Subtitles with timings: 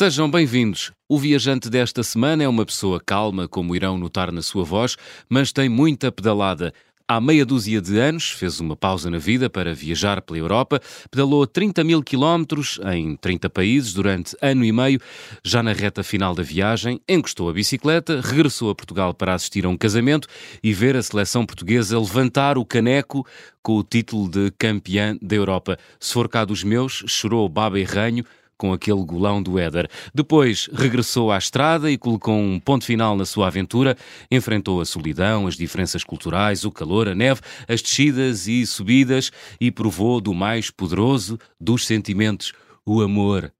[0.00, 0.92] Sejam bem-vindos.
[1.06, 4.96] O viajante desta semana é uma pessoa calma, como irão notar na sua voz,
[5.28, 6.72] mas tem muita pedalada.
[7.06, 11.46] Há meia dúzia de anos fez uma pausa na vida para viajar pela Europa, pedalou
[11.46, 14.98] 30 mil quilómetros em 30 países durante ano e meio.
[15.44, 19.68] Já na reta final da viagem, encostou a bicicleta, regressou a Portugal para assistir a
[19.68, 20.26] um casamento
[20.62, 23.26] e ver a seleção portuguesa levantar o caneco
[23.62, 25.76] com o título de campeã da Europa.
[25.98, 28.24] Se for cá dos meus, chorou baba e ranho
[28.60, 29.88] com aquele golão do Éder.
[30.14, 33.96] Depois regressou à estrada e colocou um ponto final na sua aventura.
[34.30, 39.70] Enfrentou a solidão, as diferenças culturais, o calor, a neve, as descidas e subidas e
[39.70, 42.52] provou do mais poderoso dos sentimentos,
[42.84, 43.50] o amor.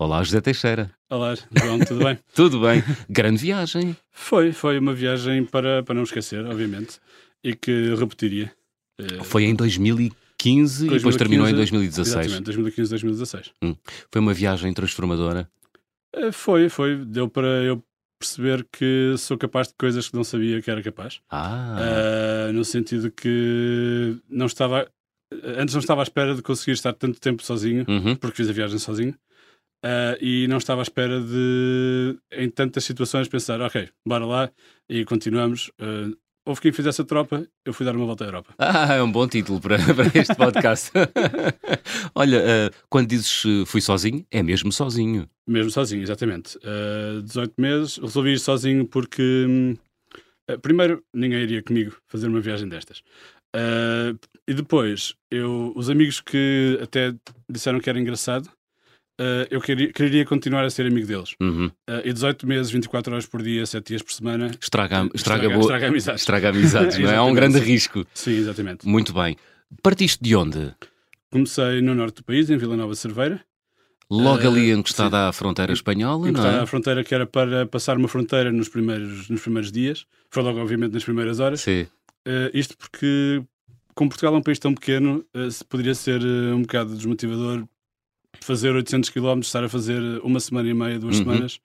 [0.00, 0.90] Olá, José Teixeira.
[1.10, 2.18] Olá, João, tudo bem?
[2.34, 2.82] tudo bem.
[3.10, 3.94] Grande viagem.
[4.10, 6.98] Foi, foi uma viagem para, para não esquecer, obviamente,
[7.44, 8.50] e que repetiria.
[9.24, 12.26] Foi em 2015 2015 e depois terminou em 2016.
[12.26, 13.52] Exatamente, 2015, 2016.
[13.62, 13.76] Hum.
[14.10, 15.48] Foi uma viagem transformadora?
[16.14, 17.04] Uh, foi, foi.
[17.04, 17.82] Deu para eu
[18.18, 21.20] perceber que sou capaz de coisas que não sabia que era capaz.
[21.30, 21.76] Ah.
[22.48, 24.88] Uh, no sentido que não estava.
[25.58, 28.14] Antes não estava à espera de conseguir estar tanto tempo sozinho, uhum.
[28.16, 29.14] porque fiz a viagem sozinho.
[29.84, 34.50] Uh, e não estava à espera de, em tantas situações, pensar: ok, bora lá
[34.88, 35.70] e continuamos.
[35.80, 38.54] Uh, houve quem fizesse a tropa, eu fui dar uma volta à Europa.
[38.58, 40.90] Ah, é um bom título para, para este podcast.
[42.14, 45.28] Olha, uh, quando dizes uh, fui sozinho, é mesmo sozinho.
[45.46, 46.58] Mesmo sozinho, exatamente.
[46.58, 49.76] Uh, 18 meses, resolvi ir sozinho porque,
[50.50, 53.02] uh, primeiro, ninguém iria comigo fazer uma viagem destas.
[54.48, 57.14] E depois, eu, os amigos que até
[57.50, 58.48] disseram que era engraçado,
[59.20, 61.34] Uh, eu queria, queria continuar a ser amigo deles.
[61.40, 61.66] Uhum.
[61.88, 64.50] Uh, e 18 meses, 24 horas por dia, 7 dias por semana.
[64.60, 66.20] Estraga, estraga, estraga, boa, estraga amizades.
[66.22, 67.16] Estraga amizades, não é?
[67.16, 68.06] Há um grande risco.
[68.14, 68.86] Sim, exatamente.
[68.86, 69.36] Muito bem.
[69.82, 70.74] Partiste de onde?
[71.30, 73.40] Comecei no norte do país, em Vila Nova Cerveira.
[74.10, 75.28] Logo uh, ali encostada sim.
[75.28, 76.62] à fronteira espanhola, encostada não é?
[76.62, 80.06] à fronteira que era para passar uma fronteira nos primeiros, nos primeiros dias.
[80.30, 81.60] Foi logo, obviamente, nas primeiras horas.
[81.60, 81.86] Sim.
[82.52, 83.42] isto porque,
[83.94, 85.24] como Portugal é um país tão pequeno,
[85.68, 87.66] poderia ser um bocado desmotivador
[88.40, 91.24] fazer 800 km, estar a fazer uma semana e meia, duas uhum.
[91.24, 91.60] semanas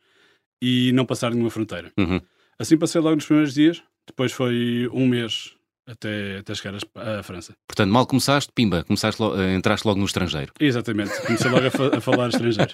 [0.62, 1.92] e não passar nenhuma fronteira.
[1.98, 2.22] Uhum.
[2.60, 5.54] Assim passei logo nos primeiros dias, depois foi um mês
[5.88, 7.54] até, até chegar à França.
[7.68, 10.52] Portanto, mal começaste, pimba, começaste logo, entraste logo no estrangeiro.
[10.60, 12.74] Exatamente, comecei logo a, fa a falar estrangeiro.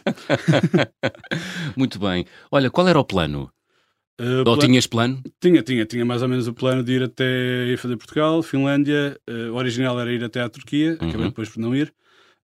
[1.75, 2.25] Muito bem.
[2.51, 3.51] Olha, qual era o plano?
[4.19, 4.61] Uh, Ou plano...
[4.61, 5.21] tinhas plano?
[5.41, 9.19] Tinha, tinha, tinha mais ou menos o plano de ir até ir fazer Portugal, Finlândia.
[9.29, 11.09] Uh, o original era ir até à Turquia, uhum.
[11.09, 11.93] acabei depois por não ir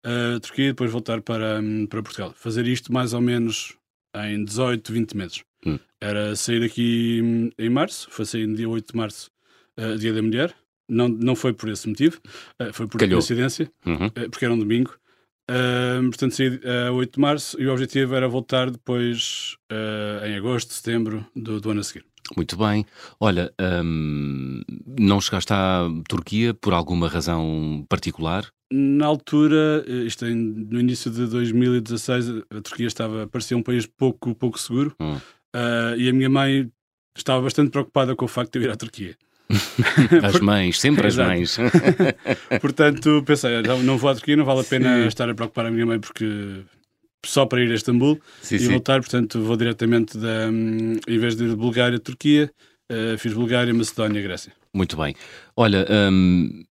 [0.06, 2.34] uh, Turquia e depois voltar para, um, para Portugal.
[2.36, 3.76] Fazer isto mais ou menos
[4.16, 5.44] em 18, 20 meses.
[5.66, 5.80] Hum.
[6.00, 9.30] Era sair aqui hum, em março, foi sair no dia 8 de março,
[9.78, 10.56] uh, dia da mulher.
[10.88, 12.20] Não, não foi por esse motivo,
[12.60, 13.20] uh, foi por Calhou.
[13.20, 14.10] coincidência, uhum.
[14.10, 14.98] porque era um domingo.
[16.10, 19.56] portanto, saí a 8 de março e o objetivo era voltar depois
[20.26, 22.06] em agosto, setembro do, do ano a seguir.
[22.36, 22.86] Muito bem.
[23.20, 23.52] Olha,
[23.84, 24.62] hum,
[25.00, 28.52] não chegaste à Turquia por alguma razão particular?
[28.72, 34.36] Na altura, isto em, no início de 2016, a Turquia estava, parecia um país pouco,
[34.36, 35.16] pouco seguro hum.
[35.16, 36.70] uh, e a minha mãe
[37.18, 39.16] estava bastante preocupada com o facto de eu ir à Turquia.
[40.24, 41.58] as mães, sempre as mães.
[42.62, 45.08] Portanto, pensei, não vou à Turquia, não vale a pena Sim.
[45.08, 46.64] estar a preocupar a minha mãe porque
[47.26, 48.68] só para ir a Istambul sim, e sim.
[48.70, 52.52] voltar, portanto vou diretamente da, um, em vez de ir de Bulgária, Turquia,
[52.92, 54.54] uh, fiz Bulgária, Macedónia, Grécia.
[54.74, 55.16] Muito bem.
[55.56, 56.64] Olha, um,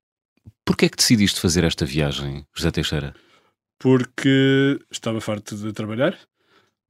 [0.68, 3.14] porquê é que decidiste fazer esta viagem, José Teixeira?
[3.78, 6.12] Porque estava farto de trabalhar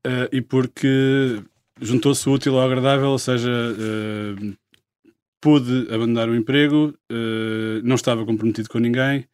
[0.04, 1.40] uh, e porque
[1.80, 4.56] juntou-se útil ao agradável, ou seja, uh,
[5.40, 6.92] pude abandonar o emprego,
[7.84, 9.24] não estava comprometido com ninguém,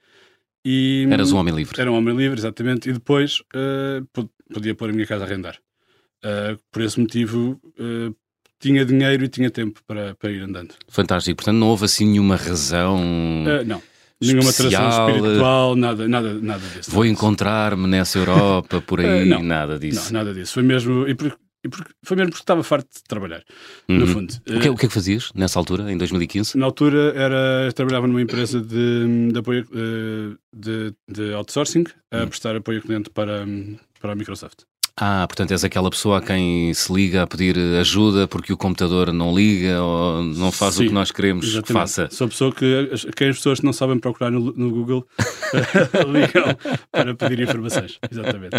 [0.65, 1.79] e, Eras um homem livre.
[1.79, 2.89] Era um homem livre, exatamente.
[2.89, 5.59] E depois uh, podia pôr a minha casa a arrendar.
[6.25, 8.15] Uh, por esse motivo, uh,
[8.59, 10.75] tinha dinheiro e tinha tempo para, para ir andando.
[10.89, 11.37] Fantástico.
[11.37, 12.99] Portanto, não houve assim nenhuma razão.
[13.67, 13.83] não.
[14.23, 16.91] Nenhuma atração espiritual, nada, nada, nada disso.
[16.91, 20.13] Vou encontrar-me nessa Europa, por aí, não, nada disso.
[20.13, 20.55] Não, nada disso.
[20.55, 21.07] Foi mesmo.
[21.09, 23.43] E por, e porque, foi mesmo porque estava farto de trabalhar,
[23.89, 23.99] uhum.
[23.99, 24.35] no fundo.
[24.49, 26.59] O que, o que é que fazias nessa altura, em 2015?
[26.59, 29.67] Na altura era, trabalhava numa empresa de, de apoio
[30.55, 32.29] de, de outsourcing, a uhum.
[32.29, 33.47] prestar apoio ao cliente para,
[34.01, 34.61] para a Microsoft.
[34.97, 39.13] Ah, portanto és aquela pessoa a quem se liga a pedir ajuda porque o computador
[39.13, 41.67] não liga ou não faz Sim, o que nós queremos exatamente.
[41.67, 42.09] que faça.
[42.13, 45.05] Sou a pessoa que, que as pessoas que não sabem procurar no, no Google
[46.13, 46.57] ligam
[46.93, 47.99] para pedir informações.
[48.09, 48.55] Exatamente.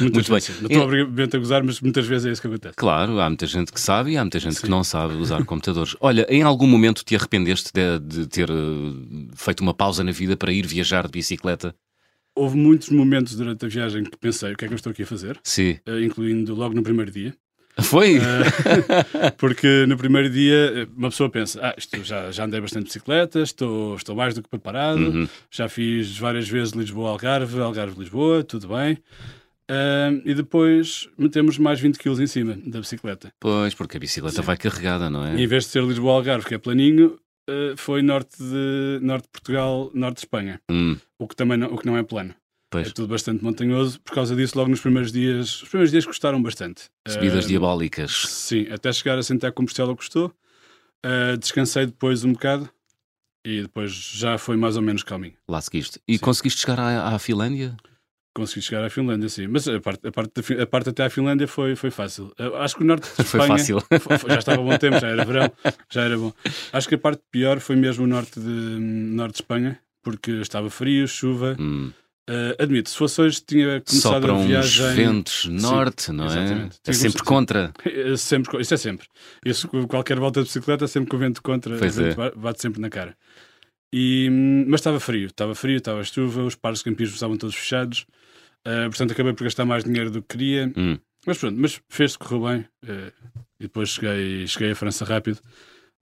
[0.00, 0.48] Muitas Muito vezes.
[0.50, 0.56] bem.
[0.60, 2.74] Não estou obviamente a gozar, mas muitas vezes é isso que acontece.
[2.76, 4.62] Claro, há muita gente que sabe e há muita gente Sim.
[4.62, 5.96] que não sabe usar computadores.
[6.00, 10.36] Olha, em algum momento te arrependeste de, de ter uh, feito uma pausa na vida
[10.36, 11.74] para ir viajar de bicicleta?
[12.38, 15.02] Houve muitos momentos durante a viagem que pensei o que é que eu estou aqui
[15.02, 15.78] a fazer, Sim.
[15.88, 17.34] uh, incluindo logo no primeiro dia.
[17.80, 18.18] Foi?
[18.18, 18.22] Uh,
[19.38, 23.40] porque no primeiro dia uma pessoa pensa: ah, isto já, já andei bastante de bicicleta,
[23.40, 25.28] estou, estou mais do que preparado, Uhum.
[25.50, 28.98] já fiz várias vezes Lisboa-Algarve, Algarve-Lisboa, tudo bem.
[29.70, 33.30] Uh, e depois metemos mais 20 kg em cima da bicicleta.
[33.38, 35.44] Pois, porque a bicicleta vai carregada, não E é?
[35.44, 37.16] em vez de ser Lisboa-Algarve, que é planinho,
[37.76, 41.78] foi norte de, norte de Portugal, norte de Espanha, Hum, o que também não, o
[41.78, 42.34] que não é plano.
[42.70, 42.88] pois.
[42.88, 44.00] É tudo bastante montanhoso.
[44.00, 46.84] Por causa disso, logo nos primeiros dias, os primeiros dias custaram bastante.
[47.08, 48.12] Subidas Uh, diabólicas.
[48.26, 50.32] Sim, até chegar a sentar como Costela custou.
[51.04, 52.68] Uh, descansei depois um bocado
[53.46, 55.34] e depois já foi mais ou menos calminho.
[55.48, 56.00] Lá seguiste.
[56.06, 57.76] E conseguiste chegar à, à Finlândia?
[58.38, 59.48] Consegui chegar à Finlândia, sim.
[59.48, 62.32] Mas a parte, a parte, da a parte até à Finlândia foi, foi fácil.
[62.60, 63.46] Acho que o norte de Espanha...
[63.48, 63.80] fácil.
[64.00, 65.50] Foi- foi- já estava bom tempo, já era verão,
[65.90, 66.32] já era bom.
[66.72, 70.70] Acho que a parte pior foi mesmo o norte de, norte de Espanha, porque estava
[70.70, 71.56] frio, chuva.
[71.58, 71.90] Hum.
[72.30, 74.94] Uh, admito, se fosse hoje, tinha começado Sopram a uns viagem.
[74.94, 76.26] ventos norte, não é?
[76.28, 76.76] exatamente.
[76.86, 77.72] É sempre contra.
[77.86, 79.06] É sempre, isso é sempre.
[79.44, 82.14] Isso, qualquer volta de bicicleta, sempre com o vento contra, Pois vento é.
[82.14, 83.16] ba- bate sempre na cara.
[83.92, 84.28] E,
[84.66, 88.06] mas estava frio, estava frio, estava chuva, os pares de campismo estavam todos fechados,
[88.66, 90.72] uh, portanto acabei por gastar mais dinheiro do que queria.
[90.76, 90.98] Hum.
[91.26, 92.60] Mas pronto, mas fez-se, correu bem.
[92.84, 93.12] uh,
[93.58, 95.38] e depois cheguei, cheguei à França rápido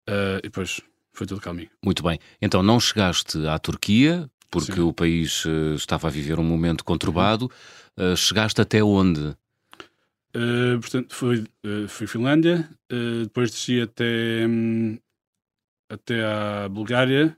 [0.08, 0.80] uh, e depois
[1.12, 1.70] foi tudo calminho.
[1.82, 2.18] Muito bem.
[2.42, 4.80] Então não chegaste à Turquia, porque Sim.
[4.80, 5.44] o país
[5.74, 7.50] estava a viver um momento conturbado.
[7.96, 9.34] Eh, chegaste até onde?
[10.80, 12.68] Portanto, fui, uh, fui Finlândia,
[13.22, 14.98] depois desci até, hum,
[15.90, 17.34] até à Bulgária,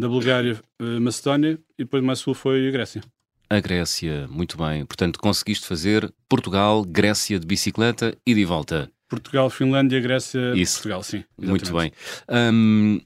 [0.00, 3.02] da Bulgária, uh, Macedónia, e depois mais sul foi a Grécia.
[3.48, 4.26] A Grécia.
[4.28, 4.84] Muito bem.
[4.86, 8.90] Portanto, conseguiste fazer Portugal, Grécia de bicicleta e de volta.
[9.08, 10.74] Portugal, Finlândia, Grécia, Isso.
[10.76, 11.24] Portugal, sim.
[11.36, 11.94] Muito exatamente.
[12.28, 12.52] bem.
[12.52, 13.00] Hum,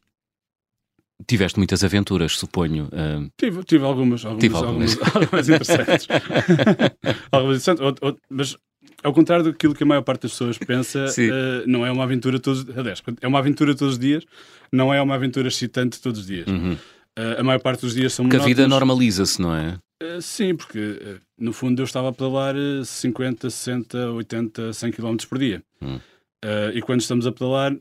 [1.26, 2.90] tiveste muitas aventuras, suponho.
[2.92, 4.98] Hum, Tive, tive algumas, algumas, Tive algumas.
[4.98, 6.06] algumas, algumas interessantes.
[7.32, 8.56] algumas interessantes, mas
[9.04, 12.40] ao contrário daquilo que a maior parte das pessoas pensa, uh, não é uma aventura
[12.40, 14.24] todos aliás, é uma aventura todos os dias,
[14.72, 16.46] não é uma aventura excitante todos os dias.
[16.48, 16.76] uhum.
[17.16, 19.78] Uh, a maior parte dos dias são Porque a vida normaliza-se, não é?
[20.02, 25.16] Uh, sim, porque no fundo eu estava a pedalar uh, 50, 60, 80, 100 km
[25.28, 25.62] por dia.
[25.80, 26.00] Hum.
[26.44, 27.76] Uh, e quando estamos a pedalar,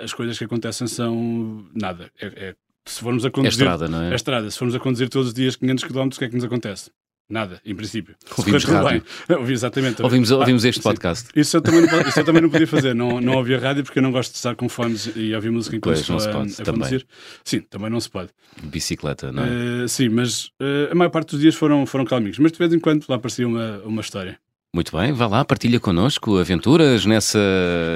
[0.00, 2.10] as coisas que acontecem são nada.
[2.18, 2.54] É, é-
[2.86, 3.52] se formos a É conduzir.
[3.52, 4.14] estrada, não É é?
[4.14, 4.50] estrada.
[4.50, 6.90] Se formos a conduzir todos os dias 500 km, o que é que nos acontece?
[7.28, 8.14] Nada, em princípio.
[8.36, 9.02] Ouvimos rádio.
[9.28, 9.36] bem.
[9.38, 10.02] Ouvi, exatamente.
[10.02, 10.82] Ouvimos, Ah, ouvimos este sim.
[10.82, 11.28] podcast.
[11.34, 12.94] Isso eu, também não, isso eu também não podia fazer.
[12.94, 15.74] Não, não ouvia rádio porque eu não gosto de estar com fones e ouvir música
[15.74, 17.02] enquanto estou não se a, pode, a também.
[17.42, 18.28] Sim, também não se pode.
[18.62, 19.84] Bicicleta, não é?
[19.84, 22.38] Eh, sim, mas eh, a maior parte dos dias foram, foram calminhos.
[22.38, 24.38] Mas de vez em quando lá aparecia uma, uma história.
[24.74, 27.38] Muito bem, vá lá, partilha connosco aventuras nessa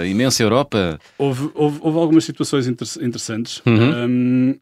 [0.07, 0.99] imensa Europa.
[1.19, 4.07] Houve, houve, houve algumas situações inter- interessantes Uhum.
[4.07, 4.59] um,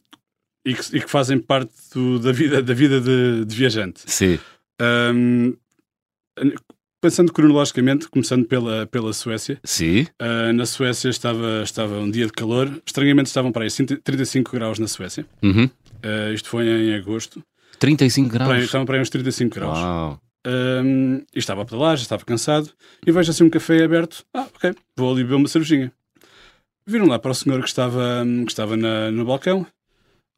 [0.66, 4.00] e, que, e que fazem parte do- da vida, da vida de, de viajante.
[4.06, 4.38] Sim.
[4.80, 5.54] Um,
[7.00, 10.06] pensando cronologicamente, começando pela, pela Suécia, Sim.
[10.20, 14.78] uh, na Suécia estava, estava um dia de calor, estranhamente estavam para aí 35 graus
[14.78, 15.64] na Suécia, Uhum.
[16.04, 17.42] Uh, isto foi em agosto,
[17.78, 18.64] 35 para aí, graus.
[18.64, 19.78] estavam para aí uns 35 graus.
[19.78, 20.20] Uau.
[20.46, 22.70] Um, e estava a pedalar, já estava cansado,
[23.04, 25.90] e vejo assim um café aberto, ah, ok, vou ali beber uma cervejinha.
[26.86, 29.66] Viram lá para o senhor que estava, que estava na- no balcão,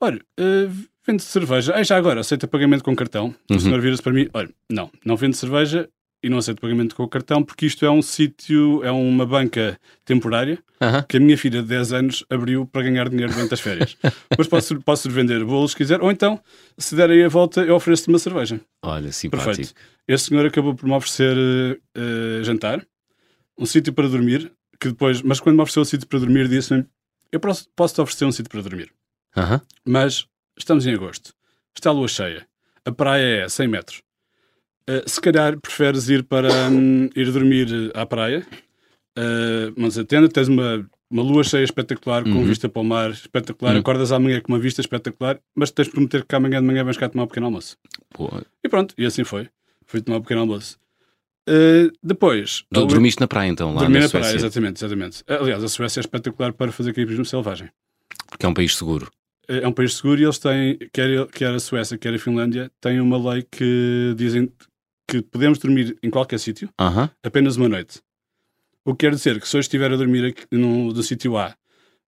[0.01, 3.35] olha, uh, vende cerveja, ah, já agora, aceita pagamento com cartão.
[3.51, 3.57] Uhum.
[3.57, 5.89] O senhor vira-se para mim, olha, não, não vende cerveja
[6.23, 9.79] e não aceito pagamento com o cartão porque isto é um sítio, é uma banca
[10.05, 11.03] temporária Aham.
[11.09, 13.97] que a minha filha de 10 anos abriu para ganhar dinheiro durante as férias.
[14.37, 16.41] Mas posso, posso vender bolos se quiser, ou então,
[16.77, 18.61] se der aí a volta, eu ofereço-te uma cerveja.
[18.83, 19.47] Olha, simpático.
[19.47, 19.75] Perfeito.
[20.07, 22.85] Esse senhor acabou por me oferecer eh, jantar,
[23.59, 26.85] um sítio para dormir, que depois, mas quando me ofereceu o sítio para dormir, disse-me:
[27.33, 28.91] Eu posso- posso-te oferecer um sítio para dormir,
[29.37, 29.61] Aham.
[29.85, 30.27] mas
[30.59, 31.33] estamos em agosto,
[31.77, 32.47] está a lua cheia,
[32.85, 34.03] a praia é 100 metros.
[34.87, 38.47] Eh, se calhar preferes ir para hum, ir dormir à praia,
[39.17, 42.45] eh, mas atenda, tens uma, uma lua cheia espetacular, com Uhum.
[42.45, 43.81] vista para o mar espetacular, Uhum.
[43.81, 46.97] acordas amanhã com uma vista espetacular, mas tens de prometer que amanhã de manhã vais
[46.97, 47.77] cá tomar um pequeno almoço.
[48.11, 48.31] Pô,
[48.65, 49.49] E pronto, e assim foi.
[49.87, 50.79] Fui tomar um pequeno almoço.
[51.49, 52.65] Uh, depois.
[52.75, 54.21] a- dormiste na praia então, lá dormi na na Suécia.
[54.33, 55.23] praia, exatamente, exatamente.
[55.27, 57.71] Aliás, a Suécia é espetacular para fazer campismo selvagem.
[58.29, 59.11] Porque é um país seguro.
[59.49, 63.01] É um país seguro e eles têm, quer, quer a Suécia, quer a Finlândia, têm
[63.01, 64.53] uma lei que dizem
[65.11, 67.09] que podemos dormir em qualquer sítio, Aham.
[67.25, 68.01] apenas uma noite.
[68.85, 71.57] O que quer dizer que se eu estiver a dormir aqui no, no sítio A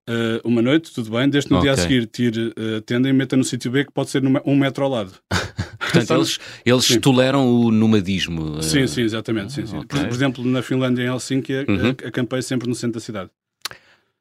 [0.09, 3.13] uh, uma noite, tudo bem, desde no dia a seguir tire uh, a tenda e
[3.13, 5.13] meta no sítio B que pode ser numa- um metro ao lado.
[5.79, 6.99] Portanto, eles, eles Sim.
[6.99, 8.61] toleram o nomadismo.
[8.61, 9.53] Sim, eh, sim, exatamente.
[9.53, 9.77] Sim, sim.
[9.77, 9.87] ok.
[9.87, 11.89] Por, por exemplo, na Finlândia, em Helsinki, a- Uhum.
[12.05, 13.29] acampei sempre no centro da cidade.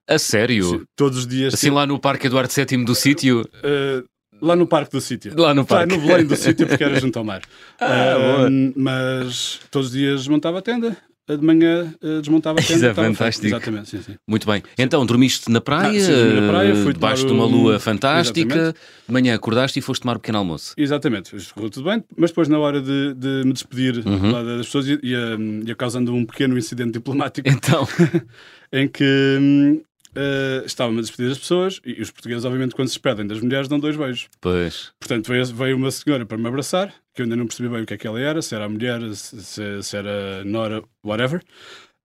[0.08, 0.86] A sério?
[0.96, 1.54] Todos os dias.
[1.54, 3.48] Assim lá no Parque Eduardo VII do sítio?
[3.62, 4.02] eh,
[4.40, 5.32] Lá no parque do sítio.
[5.36, 5.92] Lá no parque.
[5.94, 7.42] Lá no Belém do sítio, porque era junto ao mar.
[7.80, 10.96] Ah, Uh, mas todos os dias montava a tenda,
[11.28, 12.74] de manhã uh, desmontava a tenda.
[12.76, 13.46] Isso é fantástico.
[13.46, 14.14] Exatamente, sim, sim.
[14.26, 14.62] Muito bem.
[14.78, 18.54] Então, dormiste na praia, Ah, sim, na praia, fui debaixo de uma um- lua fantástica.
[18.54, 18.78] Exatamente.
[19.08, 20.72] De manhã acordaste e foste tomar um pequeno almoço.
[20.76, 24.30] Exatamente, correu tudo bem, mas depois na hora de, de me despedir Uhum.
[24.32, 25.36] lá das pessoas ia, ia,
[25.66, 27.86] ia causando um pequeno incidente diplomático Então,
[28.72, 29.82] em que
[30.18, 33.40] hum, eh, estava-me a despedir das pessoas e os portugueses obviamente quando se despedem das
[33.40, 34.28] mulheres dão dois beijos.
[34.40, 34.90] pois.
[35.00, 37.86] Portanto veio, veio uma senhora para me abraçar, que eu ainda não percebi bem o
[37.86, 41.40] que é que ela era, se era a mulher, se, se- era a Nora, whatever.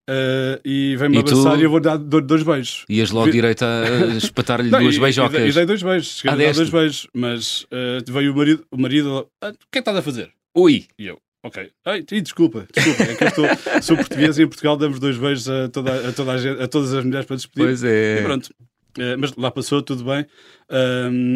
[0.09, 1.29] Eh, e veio-me E tu?
[1.31, 2.83] abraçar e eu vou dar dois beijos.
[2.89, 5.39] Ias logo Vi- direito a espetar-lhe duas e- beijocas.
[5.39, 8.35] E, e dei dois beijos, cheguei Ah, a dar dois beijos, mas eh, veio o
[8.35, 10.29] marido, o marido "Ah, o que é que estás a fazer?
[10.55, 10.85] Ui!
[10.99, 11.69] E eu, ok.
[11.85, 13.45] Ai, e desculpa, desculpa, é que eu estou,
[13.81, 16.67] sou português e em Portugal damos dois beijos a, toda, a, toda a, gente- a
[16.67, 17.65] todas as mulheres para despedir.
[17.65, 18.19] Pois é.
[18.19, 18.49] E pronto.
[18.97, 20.23] Eh, mas lá passou, tudo bem.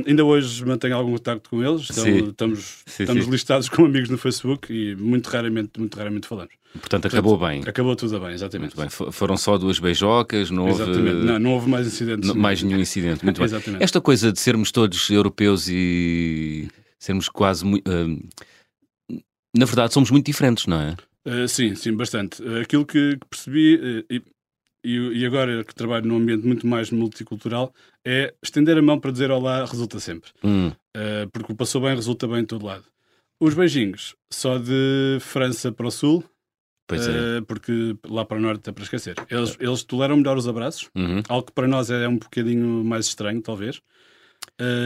[0.05, 1.87] Ainda hoje mantenho algum contacto com eles.
[1.89, 2.17] Então, Sim.
[2.29, 3.31] estamos Sim, estamos sim.
[3.31, 6.53] listados como amigos no Facebook e muito raramente, muito raramente falamos.
[6.73, 7.63] Portanto, acabou bem.
[7.65, 8.75] Acabou tudo bem, exatamente.
[8.75, 8.89] Muito bem.
[8.89, 10.83] Fo- Foram só duas beijocas, não houve.
[10.85, 12.29] Não, não houve mais incidentes.
[12.29, 13.23] n- mais nenhum incidente.
[13.23, 13.45] Muito bem.
[13.45, 13.83] Exatamente.
[13.83, 16.67] Esta coisa de sermos todos europeus e
[16.99, 17.89] sermos quase muito.
[19.57, 20.95] Na verdade, somos muito diferentes, não é?
[21.25, 22.41] Uh, sim, sim, bastante.
[22.41, 24.23] Uh, aquilo que, que percebi, uh,
[24.83, 27.73] e, e, agora que trabalho num ambiente muito mais multicultural,
[28.05, 30.31] é estender a mão para dizer olá resulta sempre.
[30.43, 32.83] Hum, Uh, porque o passou bem resulta bem em todo lado.
[33.39, 36.23] Os beijinhos, só de França para o Sul,
[36.91, 37.41] é.
[37.41, 39.15] porque lá para o Norte é para esquecer.
[39.29, 41.21] Eles, eles toleram melhor os abraços, Uhum.
[41.29, 43.79] algo que para nós é um bocadinho mais estranho, talvez.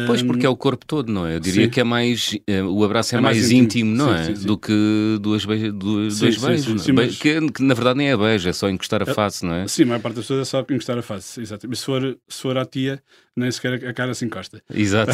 [0.05, 1.35] Pois, porque é o corpo todo, não é?
[1.35, 1.69] Eu diria sim.
[1.69, 2.37] que é mais.
[2.45, 3.95] eh, o abraço é, É mais, mais íntimo, íntimo.
[3.95, 4.35] não Sim, é?
[4.35, 4.45] sim.
[4.45, 6.65] Do que duas, beija, duas, dois beijos.
[6.65, 6.79] sim, não é?
[6.79, 9.45] sim, Be- mas- que, que na verdade nem é beijo, é só encostar a face,
[9.45, 9.67] não é?
[9.67, 11.39] Sim, a maior parte das pessoas é só encostar a face.
[11.41, 11.67] Exato.
[11.69, 13.01] Mas se for, se for à tia,
[13.35, 14.61] nem sequer a cara se encosta.
[14.73, 15.13] Exato.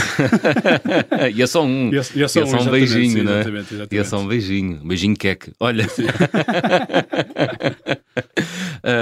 [1.36, 1.92] e é só um.
[1.94, 3.36] E é, e é só, E é só um beijinho, sim, não é?
[3.36, 3.96] Exatamente, exatamente.
[3.96, 5.54] E é só um beijinho, um beijinho queque.
[5.60, 5.86] Olha.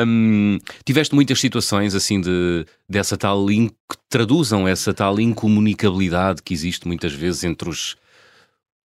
[0.05, 6.53] Hum, tiveste muitas situações assim de dessa tal in- que traduzam essa tal incomunicabilidade que
[6.53, 7.95] existe muitas vezes entre os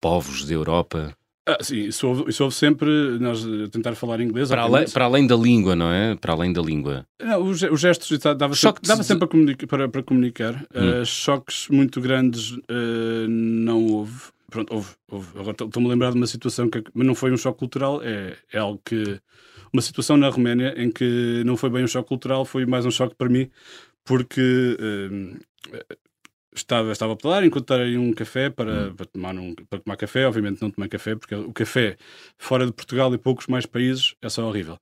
[0.01, 1.15] povos da Europa.
[1.51, 2.89] Ah, sim, isso houve, isso houve sempre
[3.19, 4.49] nós eh, tentar falar inglês.
[4.49, 6.15] Para além, para além da língua, não é?
[6.15, 7.05] Para além da língua.
[7.21, 10.65] Não, os, os gestos dava, sempre, dava sempre para, comunica- para, para comunicar.
[10.75, 11.01] Hum.
[11.01, 14.21] Uh, choques muito grandes uh, não houve.
[14.51, 14.89] Pronto, houve.
[15.11, 15.29] houve.
[15.35, 18.37] Agora estou- estou-me a lembrar de uma situação que não foi um choque cultural, é,
[18.53, 19.19] é algo que.
[19.73, 22.91] Uma situação na Roménia em que não foi bem um choque cultural, foi mais um
[22.91, 23.49] choque para mim,
[24.05, 25.37] porque um,
[26.55, 28.95] estava, estava a pedalar, encontrei um café para, Hum.
[28.97, 30.27] para, tomar um, para tomar café.
[30.27, 31.97] Obviamente não tomei café, porque o café
[32.39, 34.79] fora de Portugal e poucos mais países é só horrível.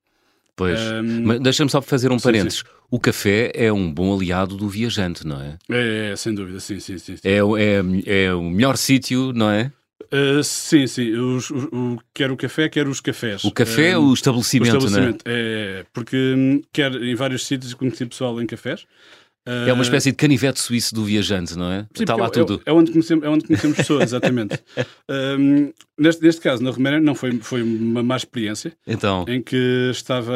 [0.55, 0.79] Pois.
[0.79, 2.63] Um, Mas deixa-me só fazer um sim, parênteses.
[2.91, 5.57] O café é um bom aliado do viajante, não é?
[5.69, 7.15] É, é, sem dúvida, sim, sim, sim.
[7.15, 7.21] sim.
[7.29, 9.71] É, o- é, é o melhor sítio, não é?
[10.11, 11.11] Uh, sim, sim.
[11.13, 13.43] Os, o, o- quer o café, quer os cafés.
[13.43, 15.23] O café, Uh, o o estabelecimento, estabelecimento.
[15.27, 18.85] É, porque hum, quer em vários sítios conheci pessoal em cafés.
[19.67, 19.73] É?
[19.73, 21.81] Uma espécie de canivete suíço do viajante, não é?
[21.95, 22.61] Sim, Está lá é- tudo.
[22.65, 24.57] É, é onde conhecemos, é onde conhecemos pessoas, exatamente.
[25.39, 29.89] Hum, neste, neste caso, na Roménia, não foi, foi uma má experiência, Então, em que
[29.91, 30.33] estava.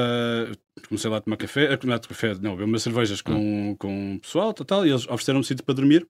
[0.87, 4.51] Comecei lá a tomar café, a tomar café, não, umas cervejas com, com o pessoal,
[4.53, 6.07] tal, tal, e eles ofereceram um sítio para dormir.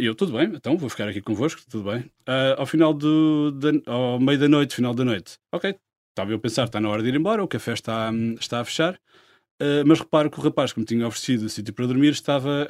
[0.00, 2.04] E eu, tudo bem, então vou ficar aqui convosco, tudo bem.
[2.26, 3.52] Ah, ao final do.
[3.52, 5.74] da- ao meio da noite, final da noite, ok,
[6.10, 8.60] estava eu a pensar, está na hora de ir embora, o café está, hum, está
[8.60, 8.98] a fechar.
[9.60, 12.66] Ah, mas reparo que o rapaz que me tinha oferecido o sítio para dormir estava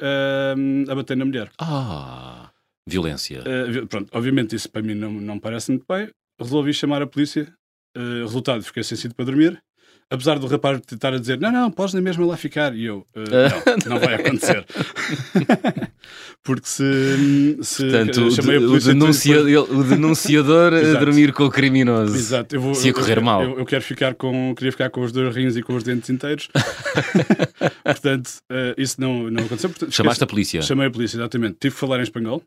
[0.57, 1.49] hum, a bater na mulher.
[1.57, 2.51] ah,
[2.85, 3.41] violência.
[3.41, 6.09] Uh, pronto, obviamente isso para mim não, não parece muito bem.
[6.39, 7.51] Resolvi chamar a polícia.
[7.97, 9.61] Uh, resultado, fiquei sem sítio para dormir.
[10.13, 12.75] Apesar do rapaz estar a dizer, não, não, podes na mesma lá ficar.
[12.75, 13.21] E eu, uh,
[13.87, 14.65] não, não vai acontecer.
[16.43, 18.93] Porque se, se Portanto, o, chamei a o polícia...
[18.93, 21.05] denuncia- depois- o denunciador a Exato.
[21.05, 22.15] dormir com o criminoso.
[22.15, 23.43] Exato, eu vou, Se ia correr eu, mal.
[23.43, 26.09] Eu, eu quero ficar com, queria ficar com os dois rins e com os dentes
[26.09, 26.49] inteiros.
[27.83, 29.69] Portanto, uh, isso não, não aconteceu.
[29.69, 30.61] Portanto, Chamaste a polícia.
[30.61, 31.57] Chamei a polícia, exatamente.
[31.59, 32.41] Tive que falar em espanhol.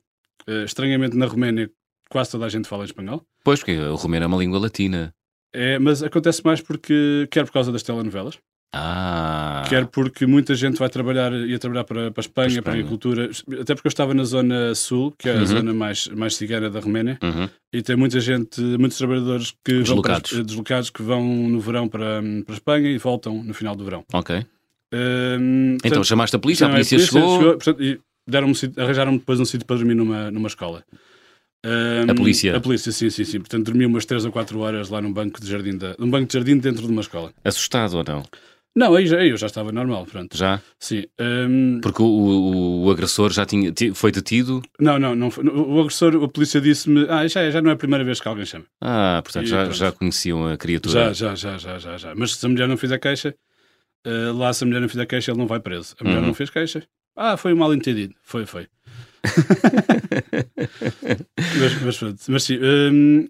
[0.48, 1.70] Uh, estranhamente, na Roménia,
[2.10, 3.22] quase toda a gente fala em espanhol.
[3.42, 5.14] Pois, porque o romeno é uma língua latina.
[5.54, 8.36] É, mas acontece mais porque, quer por causa das telenovelas,
[8.76, 12.62] Ah, quer porque muita gente vai trabalhar, ia trabalhar para, para a Espanha, Para a
[12.62, 12.80] para a Espanha.
[12.80, 13.30] agricultura,
[13.62, 15.46] até porque eu estava na zona sul, que é a Uhum.
[15.46, 17.48] zona mais, mais cigana da Roménia, Uhum.
[17.72, 20.32] e tem muita gente, muitos trabalhadores que Deslocados.
[20.32, 23.84] para, deslocados que vão no verão para, para a Espanha e voltam no final do
[23.84, 24.04] verão.
[24.12, 24.44] ok.
[24.92, 27.38] Hum, Então portanto, chamaste a polícia, a chamei polícia, chegou.
[27.54, 30.84] portanto, e deram arranjaram-me depois um sítio para dormir numa, numa escola.
[31.64, 32.56] Hum, A polícia?
[32.56, 33.38] A polícia, sim, sim, sim.
[33.40, 36.26] Portanto, dormi umas 3 ou 4 horas lá num banco de jardim, da, num banco
[36.26, 37.32] de jardim dentro de uma escola.
[37.42, 38.22] Assustado ou não?
[38.76, 40.36] Não, aí já, eu já estava normal, pronto.
[40.36, 40.60] Já?
[40.80, 41.04] Sim.
[41.20, 44.60] hum, Porque o, o- o agressor já tinha, ti- foi detido?
[44.80, 47.74] não, não, não foi- o agressor, a polícia disse-me, ah, já, é- já não é
[47.74, 48.64] a primeira vez que alguém chama.
[48.82, 49.76] Ah, portanto E já, pronto.
[49.76, 51.14] já conheciam a Já, criatura.
[51.14, 52.14] já, já, já, já, já.
[52.16, 53.32] Mas se a mulher não fizer queixa,
[54.04, 55.94] eh, lá se a mulher não fizer queixa, ele não vai preso.
[56.00, 56.26] A mulher Uhum.
[56.26, 56.82] não fez queixa.
[57.16, 58.12] Ah, foi um mal entendido.
[58.24, 58.66] Foi, foi.
[61.58, 62.20] mas, mas, pronto.
[62.28, 63.28] mas sim, hum,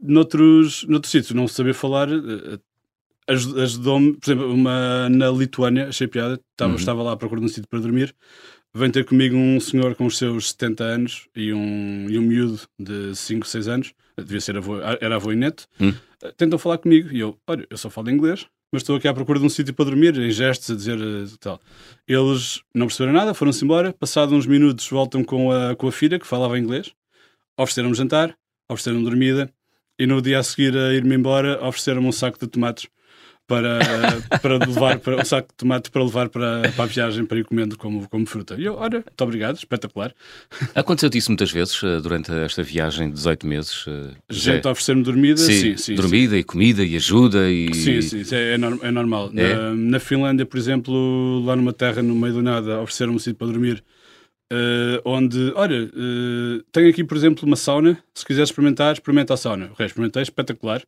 [0.00, 2.58] noutros, noutros sítios, não saber falar eh,
[3.28, 4.14] aj- ajudou-me.
[4.14, 6.78] Por exemplo, uma, na Lituânia, achei piada, estava, Uhum.
[6.78, 8.14] estava lá à procura de um sítio para dormir.
[8.76, 12.60] Vem ter comigo um senhor com os seus 70 anos e um, e um miúdo
[12.78, 15.66] de 5, 6 anos, devia ser avô, era avô e neto.
[15.80, 15.92] Hum.
[16.22, 19.14] Eh, Tentam falar comigo e eu, olha, eu só falo inglês, mas estou aqui à
[19.14, 21.60] procura de um sítio para dormir, em gestos, a dizer eh, tal.
[22.08, 23.92] Eles não perceberam nada, foram-se embora.
[23.92, 26.92] Passados uns minutos, voltam com a, com a filha, que falava inglês,
[27.56, 28.36] ofereceram-me jantar,
[28.68, 29.48] ofereceram-me dormida,
[29.96, 32.88] e no dia a seguir a ir-me embora, ofereceram-me um saco de tomates
[33.46, 33.78] para,
[34.40, 37.44] para levar, para, um saco de tomates para levar para, para a viagem, para ir
[37.44, 38.54] comendo como, como fruta.
[38.58, 40.14] E eu, olha, muito obrigado, espetacular.
[40.74, 43.84] Aconteceu-te isso muitas vezes eh, durante esta viagem de 18 meses?
[43.86, 44.14] eh?
[44.30, 45.76] Gente a oferecer-me dormida, sim, sim.
[45.76, 47.72] sim, dormida e comida e ajuda e...
[47.74, 49.30] Sim, sim, é, é é normal.
[49.36, 49.54] É?
[49.54, 53.34] Na, na Finlândia, por exemplo, lá numa terra no meio do nada, ofereceram-me um sítio
[53.36, 53.84] para dormir.
[54.52, 57.98] eh, onde, olha, eh, tenho aqui, por exemplo, uma sauna.
[58.14, 59.66] Se quiseres experimentar, experimenta a sauna.
[59.66, 60.82] O resto experimentei, espetacular.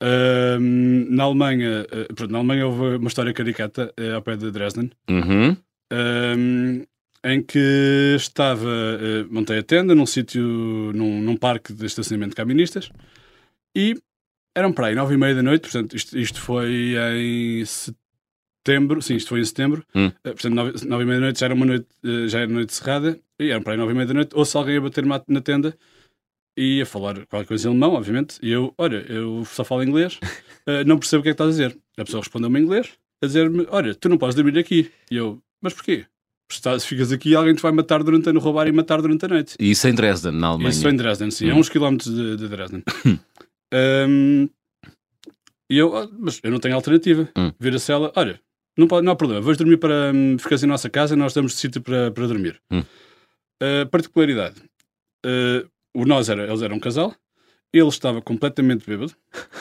[0.00, 4.50] Ahm, na Alemanha, eh, pronto, na Alemanha houve uma história caricata eh, ao pé de
[4.50, 4.90] Dresden.
[5.08, 5.56] Uhum.
[5.92, 6.82] Um,
[7.24, 10.42] em que estava, eh, montei a tenda num sítio,
[10.94, 12.90] num, num parque de estacionamento de caministas
[13.74, 13.94] e
[14.54, 19.16] eram para aí nove e meia da noite, portanto isto, isto foi em setembro, sim,
[19.16, 20.10] isto foi em setembro, Hum.
[20.22, 21.88] Portanto nove, nove e meia da noite já era uma noite,
[22.28, 24.76] já era noite cerrada e eram para aí nove e meia da noite, ouço alguém
[24.76, 25.74] a bater na tenda
[26.56, 30.18] e a falar qualquer coisa em alemão, obviamente, e eu, olha, eu só falo inglês,
[30.66, 31.78] eh, não percebo o que é que estás a dizer.
[31.98, 32.92] A pessoa respondeu-me em inglês,
[33.22, 34.90] a dizer-me, olha, tu não podes dormir aqui.
[35.10, 36.06] E eu, mas porquê?
[36.50, 39.28] Se ficas aqui, alguém te vai matar durante a noite, roubar e matar durante a
[39.28, 39.56] noite.
[39.58, 40.70] E isso em Dresden, na Alemanha.
[40.70, 41.58] Isso foi em Dresden, sim, é Hum.
[41.58, 42.82] uns quilómetros de, de Dresden.
[43.76, 44.48] Hum,
[45.68, 47.28] e eu, "Ah, mas eu não tenho alternativa.
[47.36, 47.50] Hum.
[47.58, 48.40] Vira-se ela, olha,
[48.78, 50.12] não, pode, não há problema, vais dormir para.
[50.14, 52.60] hum, Ficas em nossa casa, nós damos sítio para, para dormir.
[52.70, 52.84] Hum.
[53.62, 54.56] Uh, particularidade:
[55.26, 57.14] uh, o nós era, eles eram um casal,
[57.72, 59.12] ele estava completamente bêbado,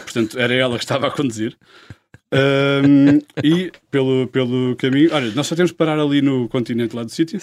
[0.04, 1.56] portanto era ela que estava a conduzir.
[2.36, 7.04] Hum, e pelo, pelo caminho, olha, nós só temos que parar ali no continente lá
[7.04, 7.40] do sítio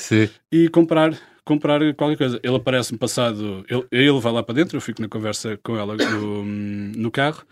[0.51, 2.41] e comprar, comprar qualquer coisa.
[2.43, 5.97] Ele aparece-me passado, ele, ele vai lá para dentro, eu fico na conversa com ela
[5.97, 7.45] no, no carro.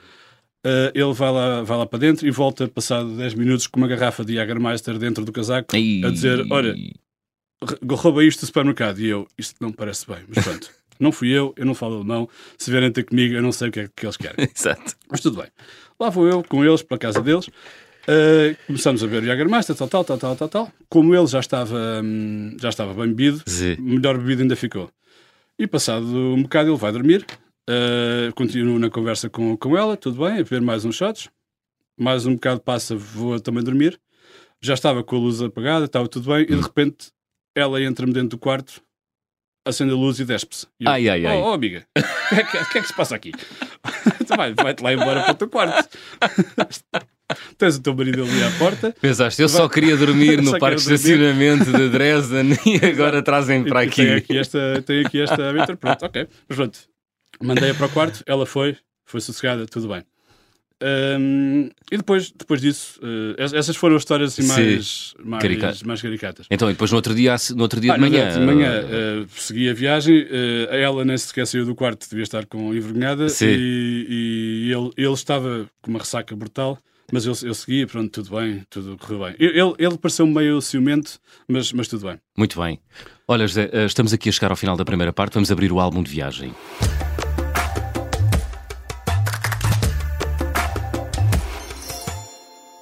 [0.66, 3.86] Uh, ele vai lá, vai lá para dentro e volta passado 10 minutos com uma
[3.86, 6.02] garrafa de Jagermeister dentro do casaco Ai.
[6.04, 8.98] a dizer: Olha, "R- rouba isto do supermercado.
[8.98, 10.68] E eu, isto não parece bem, mas pronto.
[10.98, 12.28] Não fui eu, eu não falo alemão.
[12.56, 14.48] Se vierem ter comigo, eu não sei o que é que eles querem.
[14.54, 14.96] Exato.
[15.10, 15.50] Mas tudo bem.
[15.98, 17.46] Lá vou eu com eles para a casa deles.
[17.46, 20.72] Uh, começamos a ver o Jagermeister, tal, tal, tal, tal, tal, tal.
[20.88, 23.76] Como ele já estava, hum, já estava bem bebido, Sim.
[23.78, 24.90] melhor bebido ainda ficou.
[25.58, 27.26] E passado um bocado ele vai dormir.
[27.68, 31.28] Uh, continuo na conversa com, com ela, tudo bem, a beber mais uns shots.
[31.98, 34.00] Mais um bocado passa, vou também dormir.
[34.60, 37.08] Já estava com a luz apagada, estava tudo bem, e de repente
[37.54, 38.80] ela entra-me dentro do quarto,
[39.68, 40.66] acende a luz e despe-se.
[40.86, 41.36] Ai, ai, ai.
[41.36, 43.32] Oh, oh, amiga, o que, é que- que é que se passa aqui?
[44.20, 45.88] Então vai- Vai-te lá embora para o teu quarto.
[47.58, 48.94] Tens o teu marido ali à porta.
[49.00, 53.84] Pensaste, eu só queria dormir no parque de estacionamento de Dresden e agora trazem para
[53.84, 54.16] E Tem aqui.
[54.18, 55.76] aqui esta, tem aqui esta aventura.
[55.76, 56.26] Pronto, ok.
[56.48, 56.78] Mas pronto,
[57.42, 58.76] mandei-a para o quarto, ela foi,
[59.06, 60.02] foi sossegada, tudo bem.
[60.80, 63.00] Ahm, e depois, depois disso,
[63.36, 64.48] es- essas foram as histórias assim, Sim.
[64.48, 65.82] mais, mais, Caricatas.
[65.82, 66.46] mais caricatas.
[66.50, 68.32] Então, e depois no outro dia, no outro dia Ah, de manhã.
[68.32, 72.46] de manhã eh, segui a viagem, eh, ela nem sequer saiu do quarto, devia estar
[72.46, 73.46] com envergonhada Sim.
[73.48, 76.78] e, e ele, ele estava com uma ressaca brutal,
[77.12, 79.34] mas eu, eu segui, pronto, tudo bem, tudo correu bem.
[79.38, 82.18] Ele, ele pareceu meio ciumento, mas, mas tudo bem.
[82.36, 82.78] Muito bem.
[83.26, 85.34] Olha, José, estamos aqui a chegar ao final da primeira parte.
[85.34, 86.54] Vamos abrir o álbum de viagem.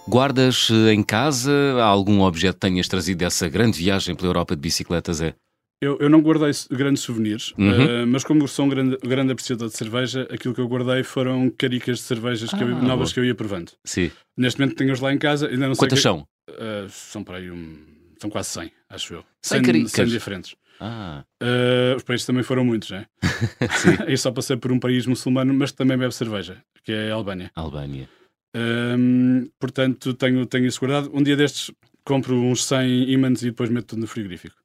[0.08, 4.60] Guardas eh, em casa algum objeto que tenhas trazido dessa grande viagem pela Europa de
[4.62, 5.34] bicicleta, Zé?
[5.82, 7.70] Eu, eu não guardei grandes souvenirs, Uhum.
[7.70, 11.50] eh, mas como sou um grande, grande apreciador de cerveja, aquilo que eu guardei foram
[11.50, 13.14] caricas de cervejas que eu- Ah, novas boa.
[13.14, 13.72] que eu ia provando.
[13.84, 14.10] Sim.
[14.38, 15.80] Neste momento tenho-os lá em casa, ainda não sei.
[15.82, 16.26] Quantas que- são?
[16.48, 17.76] eh, são para aí um.
[18.18, 19.24] São quase 100, acho eu.
[19.42, 19.92] 100 100, caricas?
[19.92, 20.54] 100 diferentes.
[20.80, 23.04] Ah, Eh, os países também foram muitos, né?
[24.10, 27.14] eu só passei por um país muçulmano, mas que também bebe cerveja, que é a
[27.14, 27.50] Albânia.
[27.54, 28.08] Albânia.
[28.56, 31.10] Ehm, portanto, tenho, tenho isso guardado.
[31.12, 31.70] Um dia destes
[32.04, 34.56] compro uns 100 ímãs e depois meto tudo no frigorífico.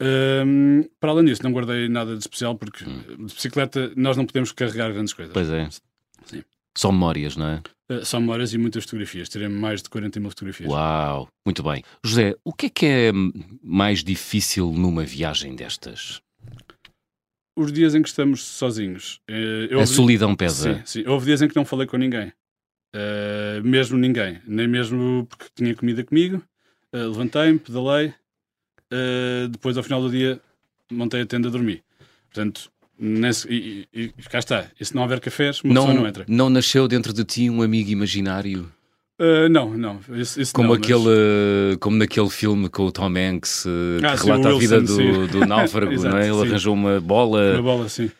[0.00, 4.52] Ehm, para além disso, não guardei nada de especial porque de bicicleta nós não podemos
[4.52, 5.32] carregar grandes coisas.
[5.34, 5.68] Pois é.
[6.24, 6.42] Sim.
[6.78, 7.62] Só memórias, não é?
[7.90, 9.28] Uh, só memórias e muitas fotografias.
[9.28, 10.70] Terei mais de 40 mil fotografias.
[10.70, 11.82] Uau, muito bem.
[12.04, 13.12] José, o que é que é
[13.60, 16.22] mais difícil numa viagem destas?
[17.56, 19.20] Os dias em que estamos sozinhos.
[19.28, 20.76] Uh, a solidão pesa.
[20.76, 21.08] Sim, sim.
[21.08, 22.32] Houve dias em que não falei com ninguém.
[22.94, 24.40] Uh, mesmo ninguém.
[24.46, 26.42] Nem mesmo porque tinha comida comigo.
[26.92, 28.12] Uh, Levantei-me, pedalei.
[29.50, 30.40] depois, ao final do dia,
[30.90, 31.82] montei a tenda a dormir.
[32.26, 32.70] Portanto,
[33.02, 34.66] Nesse, e, e, cá está.
[34.78, 36.24] E se não houver cafés, uma não, pessoa não entra.
[36.28, 38.70] Não nasceu dentro de ti um amigo imaginário?
[39.18, 40.00] Uh, não, não.
[40.10, 41.04] Isso, isso como, não, aquele,
[41.70, 41.76] mas...
[41.78, 43.68] como naquele filme com o Tom Hanks uh,
[44.04, 46.28] ah, que sim, relata Wilson, a vida do, do náufrago, Exato, não é?
[46.28, 46.48] Ele sim.
[46.48, 47.52] arranjou uma bola.
[47.54, 48.10] Uma bola, sim.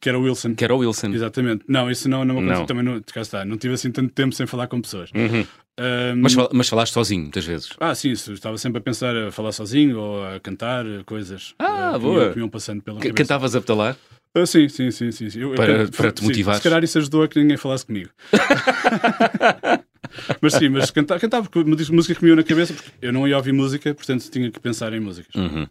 [0.00, 0.54] Que era o Wilson.
[0.54, 1.08] Que era o Wilson.
[1.08, 1.64] Exatamente.
[1.68, 2.66] Não, isso não, não aconteceu.
[2.66, 3.44] Também não, cá está.
[3.44, 5.10] Não tive assim tanto tempo sem falar com pessoas.
[5.14, 5.46] Uhum.
[5.80, 6.16] Um...
[6.16, 7.70] Mas, mas falaste sozinho, muitas vezes?
[7.80, 8.12] Ah, sim.
[8.12, 11.54] Estava sempre a pensar a falar sozinho ou a cantar coisas.
[11.58, 12.32] Ah, uh, boa.
[12.32, 13.96] Que iam passando pela C Cantavas a petalar?
[14.36, 15.28] Uh, sim, sim, sim, sim.
[15.38, 16.56] Eu, para, eu, para te motivar.
[16.56, 18.10] Se calhar isso ajudou a que ninguém falasse comigo.
[20.40, 21.48] mas sim, mas cantava, cantava
[21.90, 24.58] música que me ia na cabeça, porque eu não ia ouvir música, portanto tinha que
[24.58, 25.34] pensar em músicas.
[25.34, 25.66] Uhum.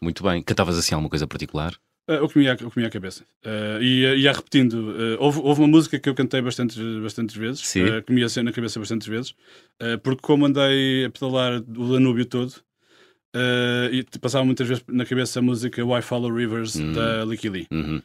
[0.00, 0.42] Muito bem.
[0.42, 1.74] Cantavas assim alguma coisa particular?
[2.10, 3.22] Uh, o, que me ia, o que me ia à cabeça.
[3.46, 4.74] Uh, e ia repetindo.
[4.74, 8.28] Uh, houve, houve uma música que eu cantei bastantes, bastantes vezes, uh, que me ia
[8.28, 9.34] ser na cabeça bastantes vezes,
[10.02, 12.52] porque como andei a pedalar o Danúbio todo,
[13.92, 16.92] e passava muitas vezes na cabeça a música Why Follow Rivers uhum.
[16.92, 17.66] da Licky Lee.
[17.70, 18.02] Uhum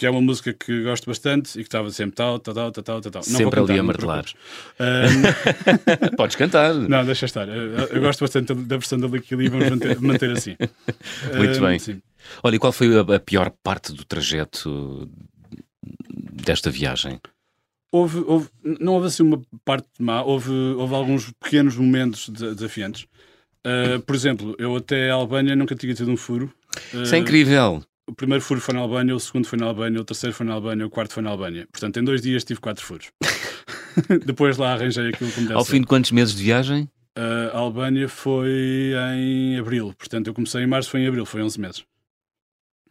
[0.00, 3.00] que é uma música que gosto bastante e que estava sempre tal, tal, tal, tal,
[3.02, 3.22] tal, tal.
[3.22, 4.24] Sempre ali a martelar.
[6.16, 6.72] Podes cantar.
[6.72, 7.46] Não, deixa estar.
[7.46, 10.56] Eu, eu gosto bastante da versão da Licky Lee, vamos manter, manter assim.
[11.36, 11.78] Muito bem.
[11.78, 12.00] Sim.
[12.42, 15.08] Olha, e qual foi a, a, pior parte do trajeto
[16.32, 17.20] desta viagem?
[17.92, 23.06] Houve, houve, não houve assim uma parte má, houve, houve alguns pequenos momentos desafiantes.
[23.66, 26.52] Uh, por exemplo, eu até a Albânia nunca tinha tido um furo.
[26.94, 30.04] Isso é incrível o primeiro furo foi na Albânia, o segundo foi na Albânia, o
[30.04, 31.66] terceiro foi na Albânia, o quarto foi na Albânia.
[31.70, 33.10] Portanto, em dois dias tive quatro furos.
[34.26, 35.72] Depois lá arranjei aquilo como deve Ao ser.
[35.72, 36.88] fim de quantos meses de viagem?
[37.16, 39.94] Uh, a Albânia foi em abril.
[39.96, 41.84] Portanto, eu comecei em março, foi em abril, foi 11 meses.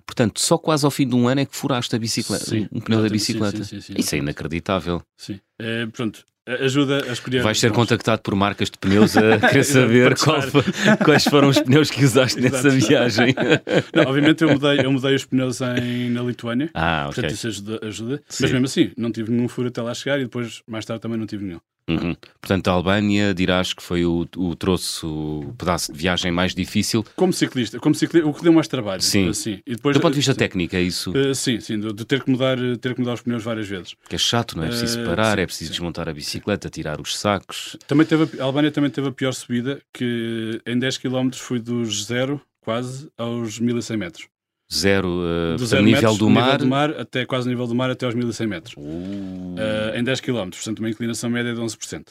[0.09, 2.79] Portanto, só quase ao fim de um ano é que furaste a bicicleta, sim, um
[2.79, 3.63] pneu da bicicleta.
[3.63, 5.03] Sim, sim, Isso é inacreditável.
[5.15, 5.39] Sim.
[5.59, 7.43] É, pronto, ajuda a escolher.
[7.43, 10.63] Vais ser contactado por marcas de pneus a querer saber foi,
[11.05, 13.35] quais foram os pneus que usaste nessa viagem.
[13.93, 17.21] Não, obviamente eu mudei, eu mudei os pneus em, na Lituânia, ah, okay.
[17.21, 17.87] portanto isso ajuda.
[17.87, 18.23] ajuda.
[18.41, 21.19] Mas mesmo assim, não tive nenhum furo até lá chegar e depois, mais tarde, também
[21.19, 21.59] não tive nenhum.
[21.89, 22.15] Uhum.
[22.39, 27.06] Portanto, a Albânia dirás que foi o, o troço, o pedaço de viagem mais difícil.
[27.15, 29.02] Como ciclista, como ciclista o que deu mais trabalho.
[29.02, 29.30] Sim.
[29.30, 29.62] Assim.
[29.65, 30.39] E depois, Do ponto de vista sim.
[30.39, 31.12] técnico, é isso?
[31.12, 33.95] Uh, sim, sim, de, ter, que mudar, ter que mudar os pneus várias vezes.
[34.08, 34.67] Que é chato, não é?
[34.67, 35.71] É preciso parar, uh, sim, é preciso sim.
[35.71, 37.78] desmontar a bicicleta, tirar os sacos.
[37.88, 42.06] Também teve, a Albânia também teve a pior subida, que em 10 km fui dos
[42.06, 44.28] zero, quase, aos 1100 metros
[44.71, 46.43] zero, uh, do zero nível, metros, do mar.
[46.43, 48.82] nível do mar até quase nível do mar até aos 1100 metros uh.
[48.82, 52.10] Uh, em 10 km, portanto uma inclinação média de 11%.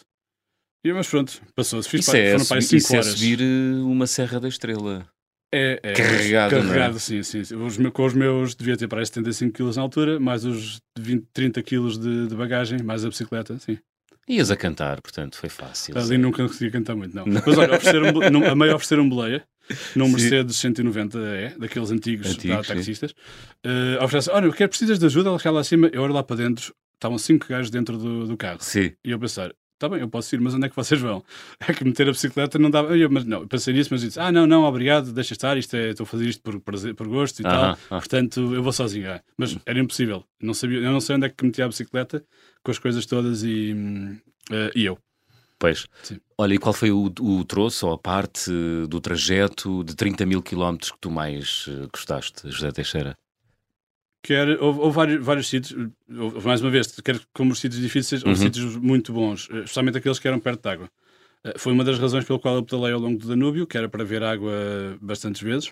[0.85, 1.88] E, mas pronto, passou-se.
[1.88, 3.09] Fiz isso para, é, foram para 5 isso é horas.
[3.09, 5.07] é subir eh, uma Serra da Estrela.
[5.53, 6.61] É, é carregado, é?
[6.61, 7.01] carregado é?
[7.01, 7.40] sim, sim.
[7.40, 11.27] Os, com os meus devia ter para aí 75 kg na altura, mais os 20,
[11.33, 13.79] 30 kg de, de, bagagem, mais a bicicleta, sim.
[14.29, 15.97] Ias a cantar, portanto, foi fácil.
[15.97, 16.18] Ali sim.
[16.18, 17.25] nunca conseguia cantar muito, não.
[17.25, 17.42] não.
[17.44, 18.09] Mas olha, ofereceram,
[18.51, 19.42] a meio ofereceram boleia,
[19.94, 23.12] num Mercedes 190 é, daqueles antigos, antigos da, taxistas.
[23.64, 25.31] Uh, oferece, olha, quer precisas de ajuda?
[25.31, 28.59] Ela lá acima, eu olho lá para dentro, estavam cinco gajos dentro do, do carro.
[28.61, 28.92] Sim.
[29.04, 31.22] E eu pensar, Está bem, eu posso ir, mas onde é que vocês vão?
[31.68, 32.96] É que meter a bicicleta não dava.
[32.98, 35.90] Eu, mas não, pensei nisso, mas disse: Ah, não, não, obrigado, deixa estar, isto é,
[35.90, 37.88] estou a fazer isto por, prazer, por gosto e -huh, tal, -huh.
[37.88, 39.12] portanto eu vou sozinho.
[39.12, 39.20] Ah.
[39.37, 42.24] Mas era impossível, não sabia, eu não sei onde é que metia a bicicleta
[42.64, 43.72] com as coisas todas e,
[44.50, 44.98] uh, e eu.
[45.59, 45.87] Pois.
[46.03, 46.21] Sim.
[46.37, 48.51] Olha, e qual foi o, o troço ou a parte
[48.88, 53.16] do trajeto de 30 mil quilómetros que tu mais eh, gostaste, José Teixeira?
[54.23, 58.23] quer, houve, houve vários, vários sítios, houve, mais uma vez, quer como os sítios difíceis,
[58.23, 58.44] houve uhum.
[58.44, 60.90] sítios muito bons, eh, especialmente aqueles que eram perto de água.
[61.44, 63.88] Eh, foi uma das razões pelo qual eu pedalei ao longo do Danúbio, que era
[63.88, 64.53] para ver água
[65.01, 65.71] bastantes vezes.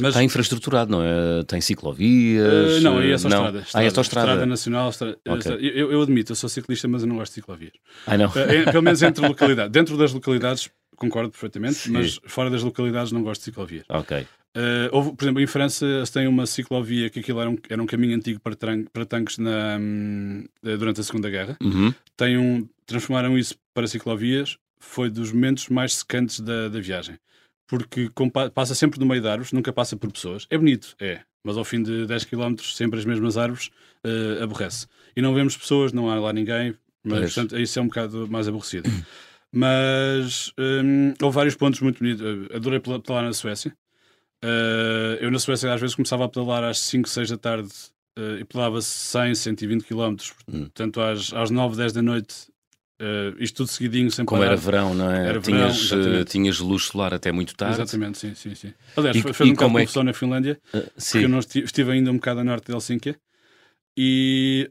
[0.00, 0.10] Mas...
[0.10, 1.44] Está infraestruturado, não é?
[1.44, 2.78] Tem ciclovias?
[2.78, 3.58] Uh, não, é só estrada.
[3.60, 3.62] estrada.
[3.74, 4.28] Ah, é só estrada.
[4.28, 4.90] Estrada nacional.
[4.90, 5.18] Estrada...
[5.26, 5.52] Okay.
[5.74, 7.72] Eu, eu, admito, eu sou ciclista, mas eu não gosto de ciclovias.
[8.06, 8.26] Ah, não?
[8.26, 9.70] Uh, pelo menos entre localidades.
[9.70, 11.92] Dentro das localidades, concordo perfeitamente, Sim.
[11.92, 13.84] mas fora das localidades não gosto de ciclovias.
[13.88, 14.26] Ok.
[14.56, 17.82] Uh, houve, por exemplo, em França se tem uma ciclovia que aquilo era um, era
[17.82, 18.56] um caminho antigo para,
[18.92, 21.56] para tanques na, um, eh, durante a Segunda Guerra.
[21.60, 21.92] Uhum.
[22.16, 24.56] Tem um, transformaram isso para ciclovias.
[24.78, 27.16] Foi dos momentos mais secantes da, da viagem.
[27.66, 28.10] Porque
[28.54, 30.46] passa sempre no meio de árvores, nunca passa por pessoas.
[30.50, 31.20] É bonito, é.
[31.42, 33.70] Mas ao fim de 10 km, sempre as mesmas árvores,
[34.04, 34.86] uh, aborrece.
[35.16, 36.74] E não vemos pessoas, não há lá ninguém.
[37.02, 37.22] Mas, é.
[37.22, 38.90] portanto, isso é um bocado mais aborrecido.
[39.52, 42.22] Mas um, houve vários pontos muito bonitos.
[42.52, 43.72] Adorei pedalar na Suécia.
[44.42, 47.70] Uh, eu na Suécia às vezes começava a pedalar às 5, 6 da tarde
[48.18, 50.16] uh, e pedalava 100, 120 km,
[50.48, 50.62] Hum.
[50.64, 52.34] portanto às, às 9, 10 da noite,
[53.04, 54.52] uh, isto tudo seguidinho, sem Como parar.
[54.52, 55.26] era verão, não é?
[55.28, 56.30] Era verão, tinhas, eh, exatamente.
[56.32, 57.80] tinhas luz solar até muito tarde.
[57.82, 58.72] Exatamente, sim, sim, sim.
[58.96, 61.64] Aliás, E- foi, e um como é que- na Finlândia, Ah, porque eu não esti-
[61.64, 63.16] estive ainda um bocado a norte de Helsínquia
[63.96, 64.70] e,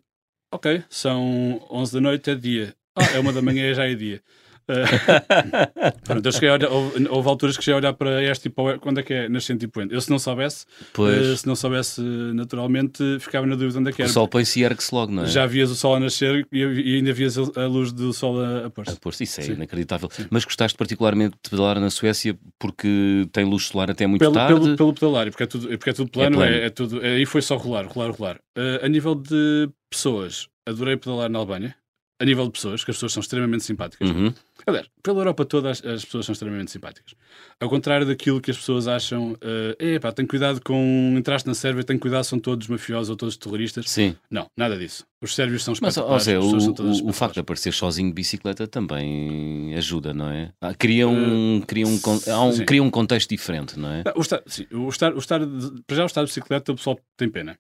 [0.52, 2.76] ok, são 11 da noite, é dia.
[2.96, 4.22] Ah, é uma da manhã, já é dia.
[6.04, 8.50] Pronto, eu cheguei a olhar, houve, houve alturas que cheguei a olhar para este e
[8.50, 9.94] para o, quando é que é nascente e poente.
[9.94, 10.66] Eu se não soubesse,
[10.98, 14.12] uh, se não soubesse naturalmente, ficava na dúvida onde é que o era.
[14.12, 15.28] sol põe-se e ergue-se logo, não é?
[15.28, 18.42] Já vias o sol a nascer e, e ainda vias a, a luz do sol
[18.42, 18.94] a, a pôr-se.
[18.94, 19.54] Ah, pois, isso é Sim.
[19.54, 20.10] inacreditável.
[20.30, 24.54] Mas gostaste particularmente de pedalar na Suécia porque tem luz solar até muito Pelo, tarde?
[24.62, 26.52] pelo, pelo pedalar, porque é tudo, porque é tudo plano, plano.
[26.54, 28.36] é, é tudo, aí foi só rolar, rolar, rolar.
[28.58, 31.76] Uh, a nível de pessoas, adorei pedalar na Albânia.
[32.22, 34.10] A nível de pessoas, que as pessoas são extremamente simpáticas.
[34.10, 34.34] Uhum.
[34.66, 37.14] Aliás, pela Europa toda as, as pessoas são extremamente simpáticas.
[37.60, 39.38] Ao contrário daquilo que as pessoas acham, uh,
[39.84, 41.14] epá, tem cuidado com.
[41.18, 43.90] Entraste na Sérvia, tem cuidado, são todos mafiosos ou todos terroristas.
[43.90, 45.06] Sim, Não, nada disso.
[45.22, 49.74] Os sérvios são mas ou seja, o, o- facto de aparecer sozinho de bicicleta também
[49.76, 50.52] ajuda, não é?
[50.60, 54.04] Ah, cria, um, cria, um, um, Eh, cria um contexto diferente, não é?
[54.06, 56.72] Não, o estar, sim, o estar, o estar de- para já o estar de bicicleta,
[56.74, 57.58] o pessoal tem pena.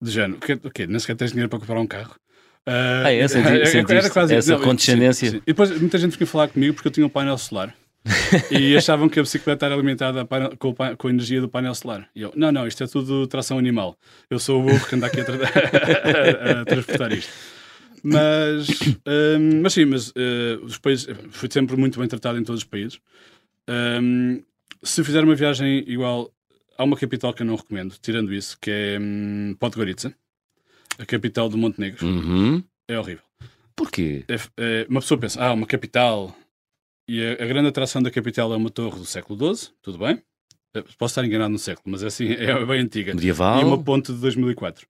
[0.00, 0.38] De género?
[0.64, 0.86] O quê?
[0.86, 2.14] Nem sequer tens dinheiro para comprar um carro.
[2.66, 3.28] Ah, é?
[3.28, 5.30] Senti- sentiste essa condescendência?
[5.30, 5.42] sim, sim.
[5.44, 7.74] E depois muita gente vinha falar comigo porque eu tinha um painel solar.
[8.50, 11.74] e achavam que a bicicleta era alimentada a painel- com, com a energia do painel
[11.74, 12.08] solar.
[12.14, 13.96] E eu, não, não, isto é tudo tração animal.
[14.30, 15.36] Eu sou o burro que anda aqui a, tra-
[16.58, 17.32] a- a transportar isto.
[18.02, 18.68] Mas,
[19.06, 22.68] hum, mas sim, mas eh, os países, fui sempre muito bem tratado em todos os
[22.68, 23.00] países.
[23.68, 24.42] Hum,
[24.82, 26.30] se fizer uma viagem igual,
[26.78, 30.14] há uma capital que eu não recomendo, tirando isso, que é hum, Podgorica,
[30.98, 32.06] a capital do Montenegro.
[32.06, 32.62] Uhum.
[32.88, 33.24] É horrível.
[33.74, 34.24] Porquê?
[34.28, 36.34] É- é- uma pessoa pensa, ah, uma capital.
[37.08, 40.22] E a, a grande atração da capital é uma torre do século XII, tudo bem.
[40.74, 43.14] Eh, Posso estar enganado no século, mas é assim, é bem antiga.
[43.14, 43.60] Medieval?
[43.60, 44.86] E uma ponte de 2004.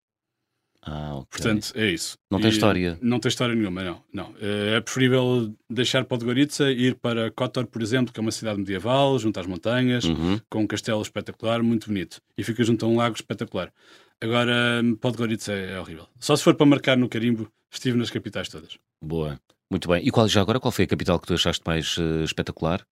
[0.88, 1.26] Ah, ok.
[1.30, 2.16] Portanto, é isso.
[2.30, 2.96] Não tem E história.
[3.02, 4.02] Não tem história nenhuma, não.
[4.12, 4.34] não.
[4.40, 8.58] Eh, É preferível deixar Podgorica e ir para Kotor, por exemplo, que é uma cidade
[8.60, 10.40] medieval, junto às montanhas, Uhum.
[10.48, 12.22] com um castelo espetacular, muito bonito.
[12.38, 13.72] E fica junto a um lago espetacular.
[14.22, 16.08] Agora, hum, Podgorica é, é horrível.
[16.18, 18.78] Só se for para marcar no carimbo, estive nas capitais todas.
[19.02, 19.38] Boa.
[19.70, 20.06] Muito bem.
[20.06, 22.86] E qual, já agora, qual foi a capital que tu achaste mais eh, espetacular?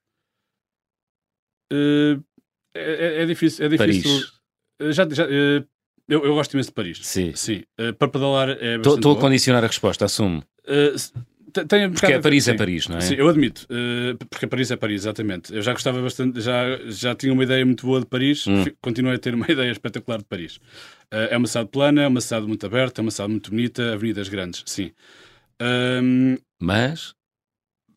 [1.72, 2.18] Eh,
[2.76, 3.64] é, é- difícil.
[3.64, 4.10] É difícil.
[4.10, 4.32] Paris.
[4.80, 5.64] Eh, Já, já, eu,
[6.08, 6.98] eu gosto imenso de Paris.
[7.02, 7.34] Sim.
[7.34, 7.62] Sim.
[7.98, 10.42] Para pedalar é Estou a condicionar a resposta, assumo.
[11.68, 12.54] Tem Porque é Paris, é.
[12.54, 13.00] Paris, não é?
[13.00, 15.54] Sim, eu admito, eh, porque Paris é Paris, exatamente.
[15.54, 18.64] Eu já gostava bastante, já, já tinha uma ideia muito boa de Paris, Hum.
[18.82, 20.58] continuei a ter uma ideia espetacular de Paris.
[21.12, 23.92] Eh, é uma cidade plana, é uma cidade muito aberta, é uma cidade muito bonita,
[23.92, 24.90] avenidas grandes, sim.
[26.60, 27.14] Mas,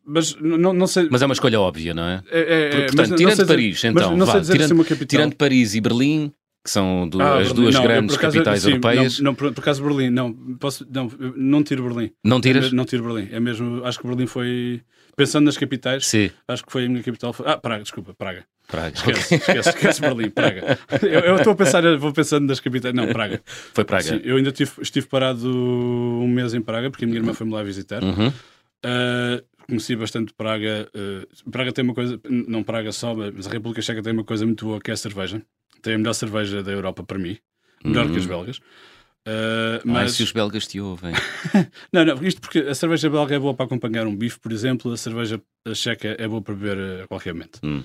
[0.04, 1.08] mas não, não sei.
[1.10, 2.22] mas é uma escolha óbvia, não é?
[2.30, 5.06] é, é, Portanto, tirando dizer- Paris, mas então, vá, dizer tirando- uma capital.
[5.08, 6.32] Tirando Paris e Berlim,
[6.64, 9.34] que são du- Ah, as Berlim, duas não, grandes acaso, capitais sim, europeias, Não, não,
[9.34, 12.10] por, por acaso Berlim, não, posso, não, não tiro Berlim.
[12.24, 12.66] não tiras?
[12.66, 13.28] É Não tiro Berlim.
[13.32, 14.82] É mesmo, acho que Berlim foi.
[15.16, 17.32] Pensando nas capitais, Sim, acho que foi a minha capital.
[17.32, 18.44] foi- Ah, Praga, desculpa, Praga.
[18.68, 18.94] Praga.
[18.94, 20.78] Esquece, esquece, esquece Berlim, Praga.
[21.02, 22.94] Eu estou a pensar, vou pensando nas capitais.
[22.94, 23.40] Não, Praga.
[23.46, 24.04] Foi Praga.
[24.04, 27.52] Sim, eu ainda tive, estive parado um mês em Praga, porque a minha irmã foi-me
[27.52, 28.02] lá visitar.
[28.04, 28.28] Uhum.
[28.28, 30.88] Uh, conheci bastante Praga.
[30.94, 34.44] uh, Praga tem uma coisa, não Praga só, mas a República Checa tem uma coisa
[34.46, 35.42] muito boa que é a cerveja.
[35.82, 37.38] Tem a melhor cerveja da Europa para mim,
[37.84, 38.58] melhor que as belgas.
[39.26, 41.12] Uh, Ai, mas se os belgas te ouvem.
[41.92, 44.90] não, não, isto porque a cerveja belga é boa para acompanhar um bife, por exemplo,
[44.92, 45.40] a cerveja
[45.74, 47.60] checa é boa para beber uh, a qualquer momento.
[47.62, 47.82] Hum.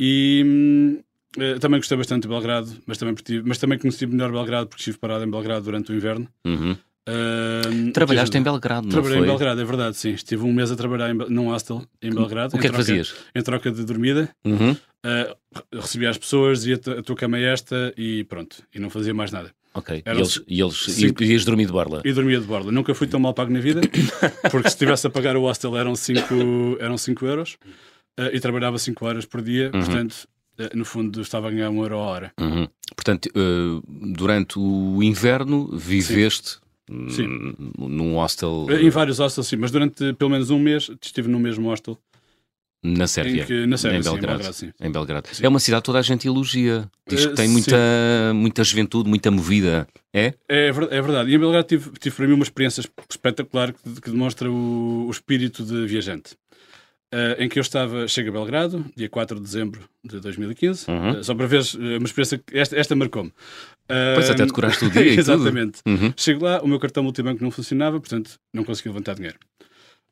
[0.00, 1.02] E
[1.38, 3.14] eh, também gostei bastante de Belgrado, mas também,
[3.44, 6.28] mas também conheci melhor Belgrado porque estive parado em Belgrado durante o inverno.
[6.44, 6.76] Uhum.
[7.08, 9.26] Uh, Trabalhaste em Belgrado, não Trabalhei foi?
[9.26, 10.10] em Belgrado, é verdade, sim.
[10.10, 12.56] Estive um mês a trabalhar em, num hostel em Belgrado.
[12.56, 13.14] O que é que troca- fazias?
[13.34, 14.28] Em troca de dormida.
[14.44, 14.72] Uhum.
[14.72, 15.36] Uh,
[15.80, 18.62] recebia as pessoas, dizia a tua cama é esta e pronto.
[18.74, 19.50] E não fazia mais nada.
[19.72, 19.98] Ok.
[19.98, 22.02] E Eram eles, e eles cinco- e ias dormir de borla?
[22.04, 22.70] E dormia de borda.
[22.70, 23.80] Nunca fui tão mal pago na vida,
[24.50, 27.56] porque se estivesse a pagar o hostel eram 5 eram cinco euros
[28.18, 29.80] uh, e trabalhava 5 horas por dia, Uhum.
[29.80, 32.32] portanto, uh, no fundo, estava a ganhar 1 euro a hora.
[32.40, 32.68] Uhum.
[32.94, 36.60] Portanto, eh, durante o inverno viveste hum,
[37.08, 37.54] Sim.
[37.78, 41.68] num hostel Em vários hostels, sim, mas durante pelo menos um mês estive no mesmo
[41.68, 41.96] hostel.
[42.82, 43.44] na Em, Sérvia.
[43.44, 44.36] que, na Sérvia, em sim, em Belgrado.
[44.38, 44.70] Belgrado, sim.
[44.80, 45.28] Em Belgrado.
[45.42, 46.88] É uma cidade que toda a gente elogia.
[47.06, 47.52] Diz que Eh, tem sim.
[47.52, 47.76] muita,
[48.34, 49.86] muita juventude, muita movida.
[50.14, 50.32] É?
[50.48, 51.30] É, é verdade.
[51.30, 55.10] E em Belgrado tive, tive para mim uma experiência espetacular que, que demonstra o, o
[55.10, 56.34] espírito de viajante.
[57.12, 61.18] Uh, em que eu estava, chego a Belgrado, dia 4 de dezembro de 2015, Uhum.
[61.18, 61.60] uh, só para ver
[61.98, 63.32] uma experiência, que- esta, esta marcou-me.
[64.14, 65.20] Pois até decoraste o dia e tudo.
[65.20, 65.80] Exatamente.
[65.86, 66.12] Uhum.
[66.16, 69.38] Chego lá, o meu cartão multibanco não funcionava, portanto não consegui levantar dinheiro.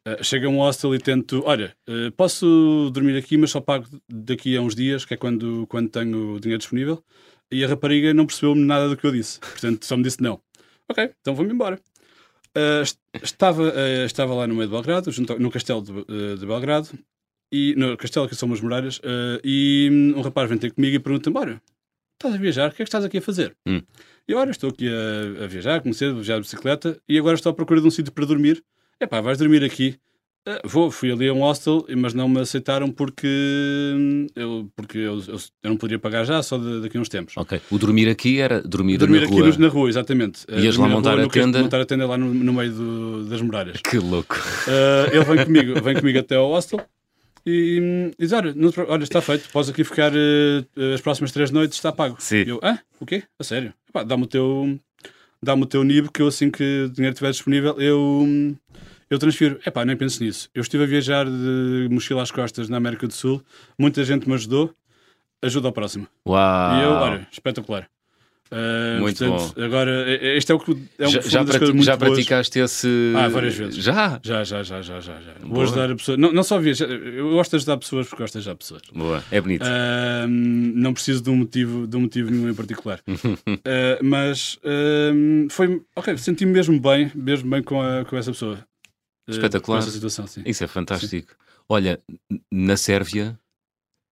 [0.07, 3.87] Uh, chego a um hostel e tento, olha, uh, posso dormir aqui, mas só pago
[4.09, 7.03] daqui a uns dias, que é quando, quando tenho dinheiro disponível.
[7.51, 10.41] E a rapariga não percebeu nada do que eu disse, portanto só me disse não.
[10.89, 11.79] Ok, então vou-me embora.
[12.57, 12.83] Uh,
[13.23, 13.73] estava,
[14.05, 16.89] estava lá no meio de Belgrado, junto, no castelo de, de, Belgrado,
[17.53, 19.01] e no castelo que são umas muralhas,
[19.45, 21.63] e um rapaz vem ter comigo e pergunta-me: Olha,
[22.19, 22.69] estás a viajar?
[22.69, 23.57] O que é que estás aqui a fazer?
[23.67, 23.81] Hum.
[24.27, 27.51] E olha, estou aqui a, a viajar, comecei a viajar de bicicleta e agora estou
[27.51, 28.63] à procura de um sítio para dormir.
[29.01, 29.97] É pá, vais dormir aqui.
[30.47, 33.27] Uh, vou, fui ali a um hostel, mas não me aceitaram porque
[33.95, 37.09] hum, eu, porque eu, eu, eu não poderia pagar já, só de, daqui a uns
[37.09, 37.35] tempos.
[37.37, 37.61] Ok.
[37.71, 39.59] O dormir aqui era dormir, dormir na aqui rua.
[39.59, 40.45] na rua, exatamente.
[40.51, 41.61] Ias lá montar rua, a tenda?
[41.61, 43.81] montar a tenda lá no, no meio do, das muralhas.
[43.81, 44.37] Que louco.
[44.67, 46.81] Uh, ele vem comigo, vem comigo até ao hostel
[47.49, 51.79] e, e olha, não, olha, está feito, podes aqui ficar uh, as próximas três noites,
[51.79, 52.17] está pago.
[52.19, 52.43] Sim.
[52.43, 53.23] E eu, ah, o quê?
[53.39, 53.73] A sério?
[54.07, 54.79] Dá-me o teu
[55.43, 58.27] dá-me o teu NIB que eu assim que o dinheiro estiver disponível, eu,
[59.09, 59.59] eu transfiro.
[59.65, 60.51] É pá, nem penso nisso.
[60.55, 63.43] Eu estive a viajar de mochila às costas na América do Sul,
[63.79, 64.73] muita gente me ajudou,
[65.43, 66.07] ajuda ao próximo.
[66.27, 66.77] Uau!
[66.77, 67.89] E eu, olha, espetacular.
[68.51, 69.63] Uh, muito portanto, bom.
[69.63, 70.07] Agora,
[70.37, 73.13] este é o que é um já, já, prati já praticaste esse.
[73.15, 73.77] Ah, várias vezes.
[73.77, 74.19] Já?
[74.23, 75.21] Já, já, já, já, já.
[75.21, 75.35] já.
[75.43, 76.17] Vou ajudar a pessoa.
[76.17, 78.83] Não, não só viajar, eu gosto de ajudar pessoas porque gosto de ajudar pessoas.
[78.95, 79.65] Boa, é bonito.
[79.65, 83.01] Uh, não preciso de um motivo, de um motivo nenhum em particular.
[83.07, 84.59] uh, mas
[85.51, 85.83] foi.
[85.95, 88.59] Ok, senti-me mesmo bem, mesmo bem com, a, com essa pessoa.
[89.29, 89.79] Espetacular.
[89.81, 90.43] Essa situação, sim.
[90.47, 91.33] Isso é fantástico.
[91.33, 91.39] Sim.
[91.69, 92.01] Olha,
[92.51, 93.39] na Sérvia.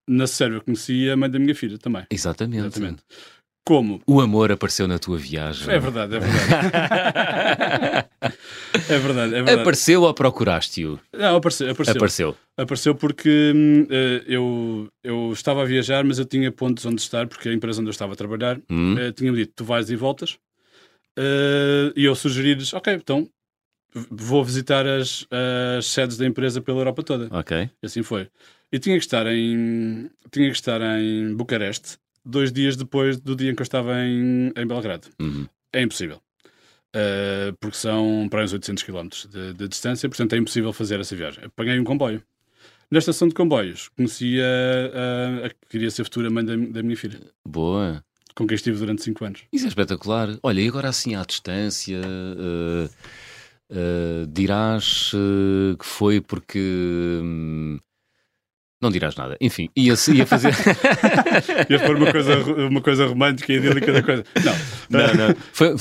[0.08, 2.04] Na Sérvia conheci a mãe da minha filha também.
[2.10, 2.66] Exatamente.
[2.66, 3.02] Exatamente.
[3.66, 4.00] Como?
[4.06, 5.68] O amor apareceu na tua viagem.
[5.68, 8.08] É verdade, é verdade.
[8.88, 9.60] é verdade, é verdade.
[9.60, 11.00] Apareceu ou procuraste-o?
[11.12, 11.96] Não, apareceu, apareceu.
[11.96, 12.36] Apareceu.
[12.56, 17.48] Apareceu porque uh, eu, eu estava a viajar, mas eu tinha pontos onde estar, porque
[17.48, 18.94] a empresa onde eu estava a trabalhar hum.
[18.94, 20.38] uh, tinha-me dito: tu vais e voltas.
[21.18, 23.28] Uh, e eu sugeri-lhes: ok, então
[23.92, 25.26] vou visitar as,
[25.76, 27.28] as sedes da empresa pela Europa toda.
[27.36, 27.68] Ok.
[27.82, 28.28] E assim foi.
[28.70, 33.50] E tinha que estar em, tinha que estar em Bucareste dois dias depois do dia
[33.50, 35.08] em que eu estava em, em Belgrado.
[35.20, 35.46] Uhum.
[35.72, 36.20] É impossível.
[36.94, 41.14] Uh, porque são para uns 800 km de, de, distância, portanto é impossível fazer essa
[41.14, 41.44] viagem.
[41.44, 42.22] Apanhei um comboio.
[42.90, 46.82] Na estação de comboios, conheci a, a, a que queria ser futura mãe da, da,
[46.82, 47.20] minha filha.
[47.46, 48.02] Boa.
[48.34, 49.42] Com quem estive durante 5 anos.
[49.52, 50.38] Isso é espetacular.
[50.42, 52.88] Olha, e agora assim à distância, uh,
[53.70, 55.10] uh, dirás
[55.78, 57.20] que foi porque.
[57.22, 57.78] Hum,
[58.80, 59.36] não dirás nada.
[59.40, 60.52] Enfim, ia, ia fazer.
[61.70, 64.24] ia pôr uma coisa, uma coisa romântica e idílica da coisa.
[64.90, 65.36] Não, não, não.
[65.52, 65.74] Foi,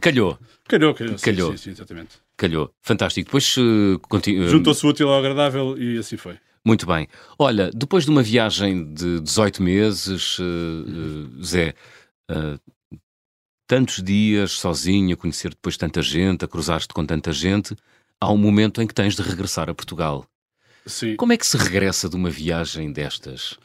[0.00, 0.38] calhou.
[0.68, 1.16] Calhou, calhou.
[1.18, 1.50] calhou.
[1.52, 2.10] Sim, sim, exatamente.
[2.36, 2.72] Calhou.
[2.82, 3.26] Fantástico.
[3.26, 4.48] Depois uh, continu...
[4.48, 6.36] Juntou-se o útil ao agradável e assim foi.
[6.64, 7.08] Muito bem.
[7.38, 11.74] Olha, depois de uma viagem de 18 meses, uh, uh, Zé,
[13.66, 17.74] tantos dias sozinho, a conhecer depois tanta gente, a cruzar-te com tanta gente,
[18.20, 20.26] há um momento em que tens de regressar a Portugal.
[20.86, 21.16] Sim.
[21.16, 23.58] Como é que se regressa de uma viagem destas?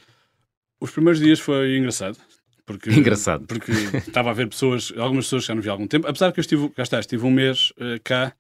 [0.80, 2.17] Os primeiros dias foi engraçado.
[2.65, 3.45] Porque, engraçado.
[3.47, 6.32] Porque estava a ver pessoas, algumas pessoas que já não vi há algum tempo, apesar
[6.34, 8.34] que eu estive, cá está, estive um mês uh, cá,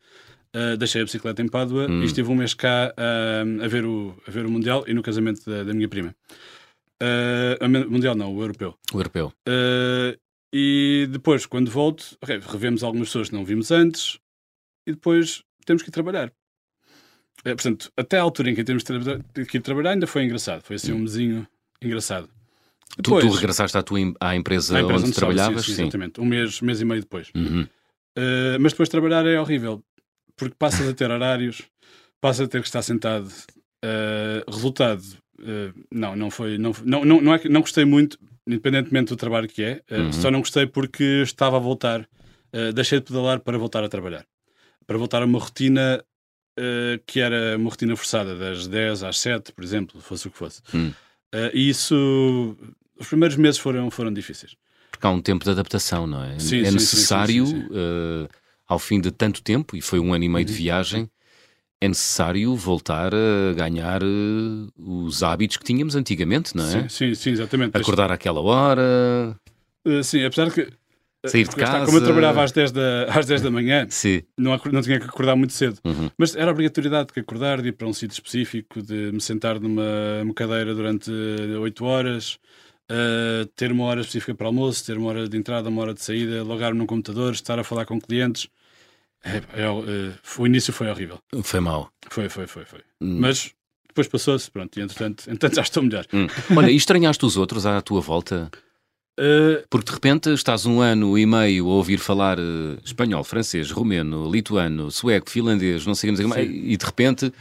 [0.53, 2.01] uh, deixei a bicicleta em Pádua hum.
[2.01, 5.01] e estive um mês cá uh, a, ver o, a ver o Mundial e no
[5.01, 6.13] casamento da, da minha prima.
[7.01, 8.75] Uh, mundial não, o Europeu.
[8.91, 9.31] O Europeu.
[10.51, 14.19] e depois, quando volto, okay, revemos algumas pessoas que não vimos antes
[14.85, 16.33] e depois temos que ir trabalhar.
[17.45, 20.61] É, portanto, até a altura em que temos que ir trabalhar ainda foi engraçado.
[20.63, 21.47] Foi assim um mesinho
[21.81, 22.29] engraçado.
[22.97, 25.65] Depois, tu, tu regressaste à, tua, à empresa, à empresa onde, onde trabalhavas?
[25.65, 26.19] Sim, sim, exatamente.
[26.19, 27.29] Um mês, mês e meio depois.
[27.35, 27.63] Uhum.
[28.17, 29.83] Uh, mas depois trabalhar é horrível.
[30.35, 31.63] Porque passas a ter horários,
[32.19, 33.27] passas a ter que estar sentado.
[33.85, 35.03] Uh, resultado,
[35.39, 36.57] uh, não, não foi.
[36.57, 39.81] Não, não, não, não, é, não gostei muito, independentemente do trabalho que é.
[39.91, 40.11] Uhum.
[40.11, 42.07] Só não gostei porque estava a voltar.
[42.73, 44.25] deixei de pedalar para voltar a trabalhar.
[44.87, 46.03] Para voltar a uma rotina
[46.57, 50.37] uh, que era uma rotina forçada, das 10 às 7, por exemplo, fosse o que
[50.37, 50.61] fosse.
[50.73, 50.91] Hum.
[51.33, 52.57] Uh, e isso,
[52.99, 54.55] os primeiros meses foram, foram difíceis.
[54.91, 56.39] Porque há um tempo de adaptação, não é?
[56.39, 58.27] Sim, é sim, necessário, sim, uh,
[58.67, 60.57] ao fim de tanto tempo, e foi um ano e meio de uhum.
[60.57, 61.09] viagem,
[61.79, 64.01] é necessário voltar a ganhar
[64.75, 66.89] os hábitos que tínhamos antigamente, não é?
[66.89, 67.77] Sim, sim, exatamente.
[67.77, 69.39] Acordar àquela hora.
[70.03, 70.73] Sim, apesar de que
[71.29, 71.85] sair de casa.
[71.85, 74.21] como eu trabalhava às 10 da, às 10 da manhã, Sim.
[74.37, 75.79] Não, não tinha que acordar muito cedo.
[75.83, 76.09] Uhum.
[76.17, 80.33] Mas era obrigatoriedade de acordar, de ir para um sítio específico, de me sentar numa
[80.35, 82.39] cadeira durante 8 horas,
[82.91, 86.01] uh, ter uma hora específica para almoço, ter uma hora de entrada, uma hora de
[86.01, 88.47] saída, logar-me num computador, estar a falar com clientes.
[89.23, 89.83] É, é, uh,
[90.37, 91.19] o início foi horrível.
[91.43, 91.91] Foi mau.
[92.09, 92.65] Foi, foi, foi.
[92.65, 92.79] foi.
[93.01, 93.19] Hum.
[93.19, 93.51] Mas
[93.87, 96.05] depois passou-se, pronto, e entretanto, entretanto já estou melhor.
[96.13, 96.27] Hum.
[96.55, 98.49] Olha, e estranhaste os outros à tua volta?
[99.19, 103.71] Uh, Porque de repente estás um ano e meio a ouvir falar uh, espanhol, francês,
[103.71, 107.33] romeno, lituano, sueco, finlandês, não sei o que, mais, e de repente.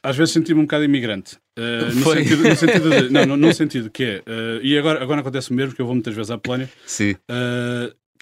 [0.00, 1.36] Às vezes senti-me um bocado imigrante.
[1.58, 4.22] Uh, no, sentido, no, sentido, de, não, no, no, sentido que é.
[4.62, 6.70] e agora, agora acontece mesmo, que eu vou muitas vezes à Polónia.
[6.86, 7.16] Sim.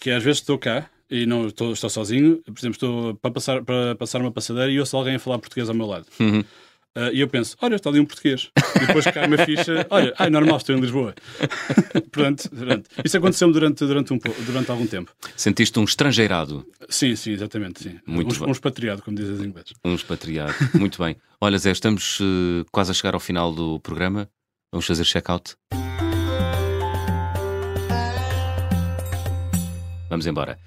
[0.01, 3.63] que às vezes estou cá e não estou, estou sozinho, por exemplo, estou para passar,
[3.63, 6.07] para passar uma passadeira e ouço alguém a falar português ao meu lado.
[6.19, 6.43] Uhum.
[6.97, 8.51] Uh, e eu penso, olha, está ali um português.
[8.75, 11.15] E depois cai uma ficha, olha, ah, é normal, estou em Lisboa.
[12.11, 15.13] Portanto, durante, isso aconteceu-me durante, durante, um, durante algum tempo.
[15.37, 16.67] Sentiste um estrangeirado?
[16.89, 17.83] Sim, sim, exatamente.
[17.83, 18.01] Sim.
[18.07, 19.75] Muito um, um expatriado, como dizem os ingleses.
[19.85, 21.17] Um expatriado, muito bem.
[21.39, 24.27] Olha, Zé, estamos uh, quase a chegar ao final do programa.
[24.73, 25.55] Vamos fazer check-out.
[30.09, 30.59] Vamos embora.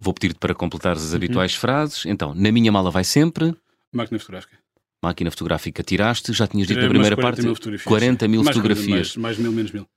[0.00, 2.04] Vou pedir-te para completares as habituais frases.
[2.04, 3.54] Então, na minha mala vai sempre.
[3.92, 4.61] Máquina fotográfica.
[5.02, 7.44] Máquina fotográfica tiraste, já tinhas dito Tirei na primeira umas 40 parte.
[7.44, 9.16] mil fotografias, 40 mil mais, fotografias.
[9.16, 9.88] Mais, mais mil, menos mil.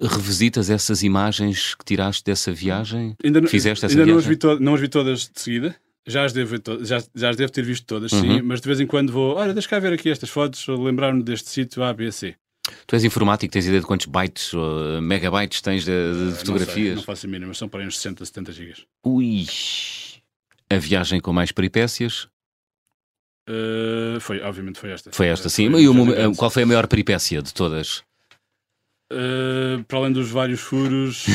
[0.00, 3.16] Revisitas essas imagens que tiraste dessa viagem?
[3.24, 4.30] Ainda, não- Fizeste essa ainda não, as viagem?
[4.30, 5.76] vi to- não as vi todas de seguida.
[6.06, 8.40] Já as devo, to- já, já as devo ter visto todas, sim, Uhum.
[8.44, 11.48] mas de vez em quando vou, olha, deixa cá ver aqui estas fotos, lembrar-me deste
[11.48, 12.34] sítio A, B, C.
[12.86, 16.30] Tu és informático, tens ideia de quantos bytes, ou megabytes tens de, de Eh, Não
[16.30, 16.96] sei, fotografias?
[16.96, 18.84] Não, faço a mínima, são para aí uns 60, 70 gigas.
[19.04, 19.46] Ui!
[20.70, 22.26] A viagem com mais peripécias?
[23.48, 25.10] Uh, foi, obviamente foi esta.
[25.12, 25.70] Foi esta, sim.
[25.70, 28.02] foi E o qual foi a maior peripécia de todas?
[29.12, 31.26] Uh, para além dos vários furos.
[31.26, 31.30] uh,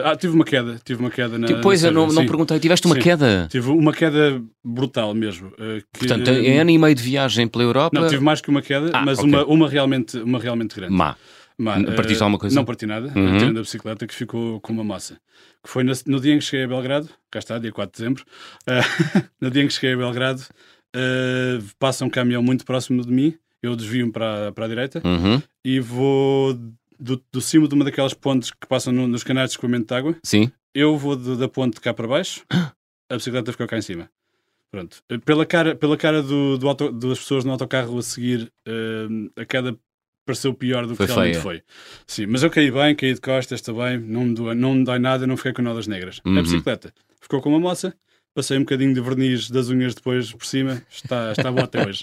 [0.06, 0.80] ah, tive uma queda.
[0.82, 1.46] Tive uma queda na.
[1.46, 3.02] Depois na eu não, não perguntei, tiveste uma Sim.
[3.02, 3.46] queda?
[3.50, 5.48] Tive uma queda brutal mesmo.
[5.48, 8.48] uh, que- Portanto, em ano e meio de viagem pela Europa, Não, tive mais que
[8.48, 9.28] uma queda, Ah, mas ok.
[9.30, 10.94] uma, uma, realmente, uma realmente grande.
[10.94, 11.16] má.
[11.60, 12.54] Má, partiste eh, alguma coisa?
[12.54, 13.36] Não parti nada, Uhum.
[13.36, 15.18] tirando a bicicleta que ficou com uma massa.
[15.62, 17.98] Que foi no, no dia em que cheguei a Belgrado, cá está, dia 4 de
[17.98, 18.24] dezembro,
[18.68, 18.80] eh,
[19.40, 20.44] no dia em que cheguei a Belgrado,
[20.94, 25.42] eh, passa um caminhão muito próximo de mim, eu desvio-me para, para a direita Uhum.
[25.64, 26.54] e vou
[26.98, 29.94] do, do cimo de uma daquelas pontes que passam no- nos canais de escoamento de
[29.94, 30.50] água, Sim?
[30.74, 32.44] eu vou de- da ponte cá para baixo,
[33.08, 34.08] a bicicleta ficou cá em cima.
[34.70, 35.02] Pronto.
[35.08, 39.06] Eh, Pela cara, pela cara do, do auto- das pessoas no autocarro a seguir, eh,
[39.40, 39.76] a queda
[40.26, 41.42] pareceu pior do que Foi realmente feia.
[41.42, 41.62] foi.
[42.06, 44.84] Sim, mas eu caí bem, caí de costas, está bem, não me, doa, não me
[44.84, 46.20] dói nada, não fiquei com nodas negras.
[46.24, 46.38] Uhum.
[46.38, 47.94] A bicicleta ficou com uma moça,
[48.38, 52.02] passei um bocadinho de verniz das unhas depois por cima, está, está bom até hoje.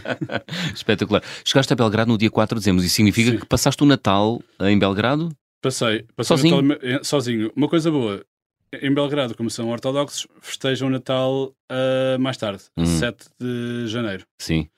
[0.74, 1.22] Espetacular.
[1.44, 2.82] Chegaste a Belgrado no dia 4 de dezembro.
[2.82, 3.36] Isso significa Sim.
[3.36, 5.28] que passaste o Natal em Belgrado?
[5.60, 6.62] Passei, passei Sozinho?
[6.62, 7.52] Natal, sozinho.
[7.54, 8.24] Uma coisa boa,
[8.72, 12.86] em Belgrado, como são ortodoxos, festejam o Natal ah, mais tarde, Hum.
[12.86, 14.24] 7 de janeiro.
[14.38, 14.70] Sim.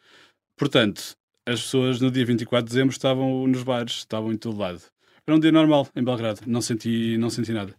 [0.56, 1.14] Portanto,
[1.46, 4.82] as pessoas no dia 24 de dezembro estavam nos bares, estavam em todo lado.
[5.24, 7.72] Era um dia normal em Belgrado, não senti, não senti nada.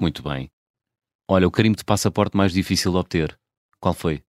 [0.00, 0.48] Muito bem.
[1.28, 3.38] Olha, o carimbo de passaporte mais difícil de obter.
[3.80, 4.22] Qual foi?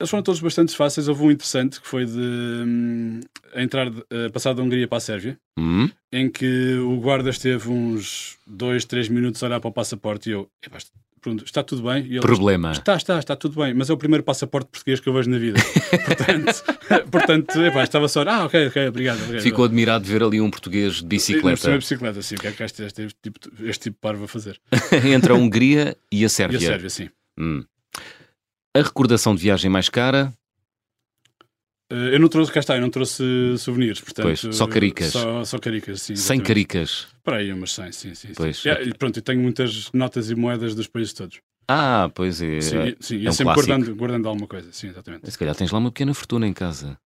[0.00, 1.08] Eles foram todos bastante fáceis.
[1.08, 3.20] Houve um interessante que foi de hum,
[3.54, 5.88] entrar, de- a passar da Hungria para a Sérvia, Hum?
[6.10, 10.32] em que o guarda esteve uns 2, 3 minutos a olhar para o passaporte e
[10.32, 12.04] eu, "Epá, est- pronto, está tudo bem?
[12.04, 12.72] E ele, Problema.
[12.72, 15.38] Está, está, está tudo bem, mas é o primeiro passaporte português que eu vejo na
[15.38, 15.58] vida.
[16.06, 16.64] portanto,
[17.10, 19.22] portanto epá, estava só, ah, ok, ok, obrigado.
[19.22, 19.42] obrigado.
[19.42, 22.34] Ficou admirado de ver ali um português de bicicleta cima, bicicleta, sim.
[22.36, 24.60] O que é que este, este, tipo, este tipo de parvo a fazer?
[25.04, 26.58] entre a Hungria e a E Sérvia.
[26.58, 27.08] a Sérvia, sim.
[27.38, 27.64] Hum.
[28.76, 30.32] A recordação de viagem mais cara?
[31.90, 33.22] Eh, eu não trouxe, cá está, eu não trouxe
[33.58, 34.24] souvenirs, portanto...
[34.26, 35.12] Pois, só caricas.
[35.12, 36.14] Só, só caricas, sim.
[36.16, 37.08] Sem caricas.
[37.24, 38.28] Para aí umas 100, sim, sim.
[38.28, 38.34] sim.
[38.36, 38.64] Pois.
[38.64, 41.40] É, e pronto, eu tenho muitas notas e moedas dos países todos.
[41.68, 42.60] Ah, pois é.
[42.60, 43.66] Sim, e- sim, é um sempre clássico.
[43.66, 45.30] guardando, guardando alguma coisa, sim, exatamente.
[45.30, 46.96] Se calhar tens lá uma pequena fortuna em casa.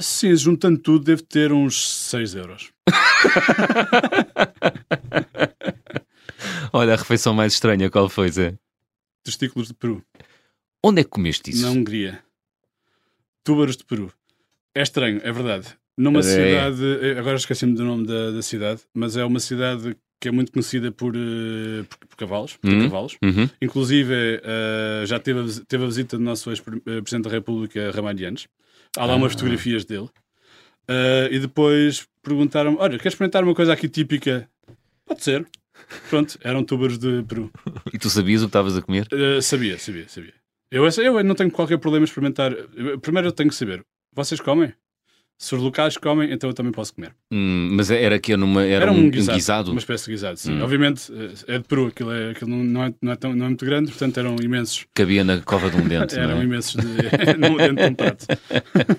[0.00, 2.70] Sim, juntando tudo, deve ter uns 6 euros.
[6.72, 8.56] Olha, a refeição mais estranha, qual foi, Zé?
[9.24, 10.02] Testículos de Peru,
[10.82, 11.62] Onde é que comeste isso?
[11.62, 12.22] na Hungria.
[13.44, 14.12] Túbaros de Peru.
[14.74, 15.66] É estranho, é verdade.
[15.98, 16.22] Numa É.
[16.22, 20.30] cidade, eh, agora esqueci-me do nome da, da cidade, mas é uma cidade que é
[20.30, 22.82] muito conhecida por, eh, por, por cavalos, por ter Hum.
[22.84, 23.16] cavalos.
[23.22, 23.48] Uhum.
[23.60, 28.46] Inclusive, eh, já teve a, teve a visita do nosso ex-presidente da República, Ramalhianos.
[28.96, 29.36] Há lá umas Ah.
[29.38, 30.08] fotografias dele.
[30.88, 34.48] Eh, e depois perguntaram-me: Olha, queres experimentar uma coisa aqui típica?
[35.06, 35.46] Pode ser.
[36.08, 37.50] Pronto, eram túbaros de Peru.
[37.94, 39.06] E tu sabias o que estavas a comer?
[39.12, 40.34] Eh, sabia, sabia, sabia.
[40.70, 42.52] Eu, eu não tenho qualquer problema em experimentar.
[43.02, 43.82] Primeiro eu tenho que saber:
[44.12, 44.72] vocês comem?
[45.38, 47.14] Se os locais comem, então eu também posso comer.
[47.32, 49.70] Hum, mas era que numa, era, um, guisado.
[49.70, 50.52] Uma espécie de guisado, sim.
[50.52, 50.62] Hum.
[50.62, 53.48] Obviamente eh, é de Peru, aquilo, é, aquilo não, é, não, é tão, não é
[53.48, 54.84] muito grande, portanto eram imensos.
[54.92, 56.14] Cabia na cova de um dente.
[56.14, 56.44] não Eram é?
[56.44, 56.86] imensos de,
[57.40, 58.26] no, dentro de um prato.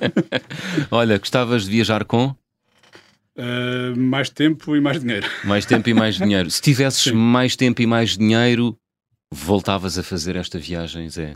[0.90, 2.36] Olha, gostavas de viajar com
[3.34, 5.26] Uh, mais tempo e mais dinheiro.
[5.46, 6.52] mais tempo e mais dinheiro.
[6.52, 7.14] Se tivesses Sim.
[7.14, 8.78] mais tempo e mais dinheiro,
[9.34, 11.34] voltavas a fazer esta viagem, Zé?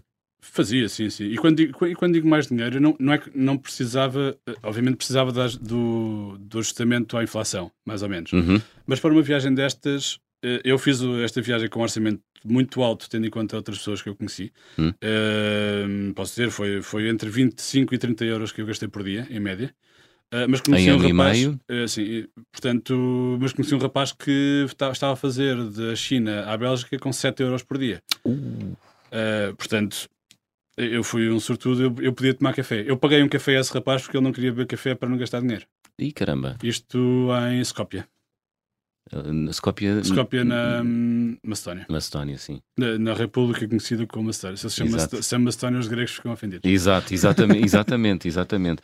[0.52, 1.26] Fazia, sim, sim.
[1.26, 4.54] E quando digo, e quando digo mais dinheiro, não, não é que não precisava, eh,
[4.64, 8.32] obviamente precisava das- do, do ajustamento à inflação, mais ou menos.
[8.32, 8.62] Uhum.
[8.88, 13.10] Mas para uma viagem destas, eh, eu fiz esta viagem com um orçamento muito alto,
[13.10, 14.52] tendo em conta outras pessoas que eu conheci.
[14.78, 14.94] Hum.
[15.02, 15.86] Eh,
[16.16, 19.40] posso dizer, foi, foi entre 25 e 30 euros que eu gastei por dia, em
[19.40, 19.74] média.
[20.34, 24.92] Uh, mas conheci Em um rapaz, uh, sim, portanto, mas conheci um rapaz que esta-
[24.92, 28.02] estava a fazer da China à Bélgica com 7 euros por dia.
[28.26, 30.10] Uh, portanto,
[30.78, 32.84] eu fui um sortudo, eu, eu podia tomar café.
[32.86, 35.18] Eu paguei um café a esse rapaz porque ele não queria beber café para não
[35.18, 35.66] gastar dinheiro.
[35.98, 36.58] Ih, caramba.
[36.62, 38.04] Isto em Skopje.
[39.14, 41.86] Uh, Skopje, Skopje na hum, Macedónia.
[41.90, 42.60] Macedónia, sim.
[42.78, 44.58] Na, na República conhecida como Macedónia.
[44.58, 45.04] Se chama, Exato.
[45.04, 46.70] Macedó- se chama Macedónia, os gregos ficam ofendidos.
[46.70, 48.82] Exato, exatamente, exatamente, exatamente.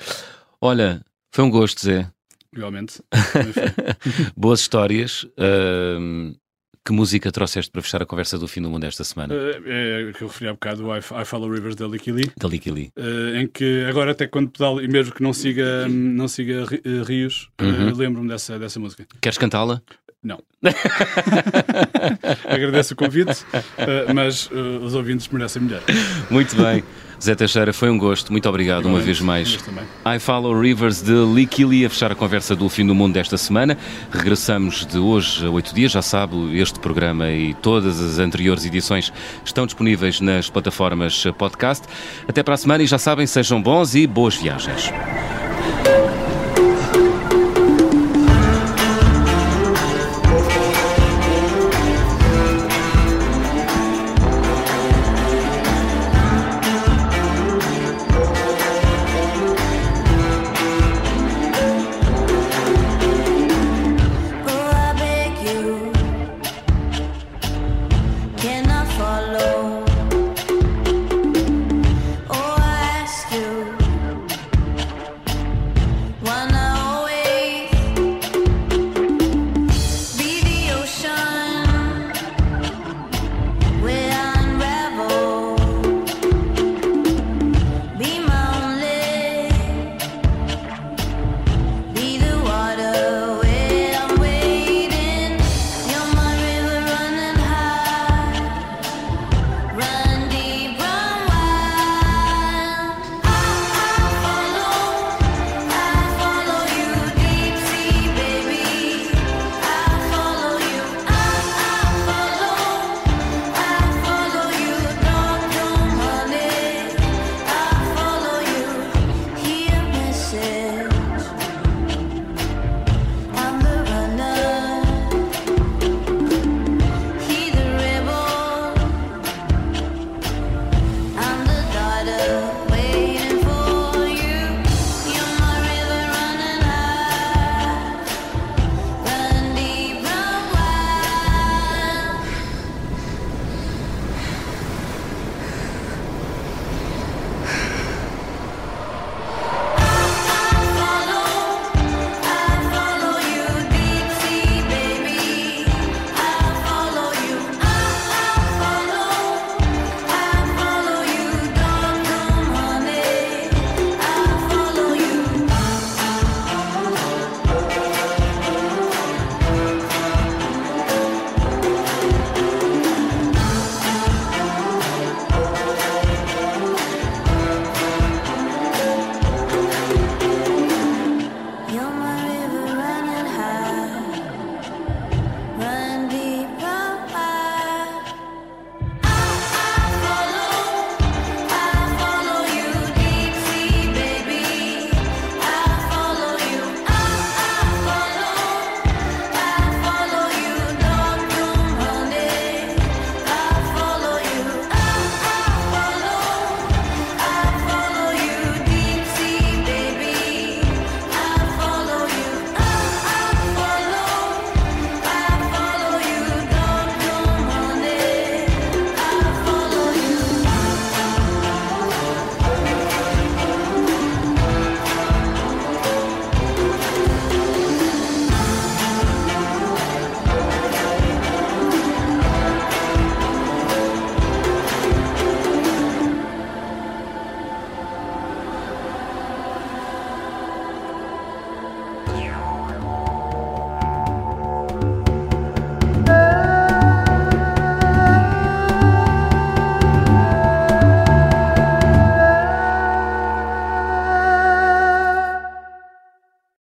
[0.61, 2.11] Olha, foi um gosto, Zé.
[2.53, 3.61] Enfim.
[4.37, 5.25] Boas histórias.
[5.37, 6.35] Ahm,
[6.83, 9.33] que música trouxeste para fechar a conversa do fim do mundo esta semana?
[9.65, 12.31] É, é que eu referi há bocado, o I, I Follow Rivers da Licky Lee,
[12.35, 12.91] Da Licky Lee.
[12.95, 16.81] eh, em que agora até quando pedalo, e mesmo que não siga, não siga ri-
[17.05, 17.95] rios, Uhum.
[17.95, 19.05] lembro-me dessa, dessa música.
[19.21, 19.81] Queres cantá-la?
[20.23, 20.39] Não.
[22.47, 23.43] Agradeço o convite,
[23.77, 25.81] eh, mas eh, os ouvintes merecem melhor.
[26.29, 26.83] Muito bem.
[27.21, 28.31] Zé Teixeira, foi um gosto.
[28.31, 29.57] Muito obrigado uma vez mais.
[30.05, 33.37] I Follow Rivers de Lee Killy a fechar a conversa do fim do mundo desta
[33.37, 33.77] semana.
[34.11, 35.91] Regressamos de hoje a oito dias.
[35.91, 39.13] Já sabe, este programa e todas as anteriores edições
[39.45, 41.87] estão disponíveis nas plataformas podcast.
[42.27, 44.91] Até para a semana e já sabem, sejam bons e boas viagens.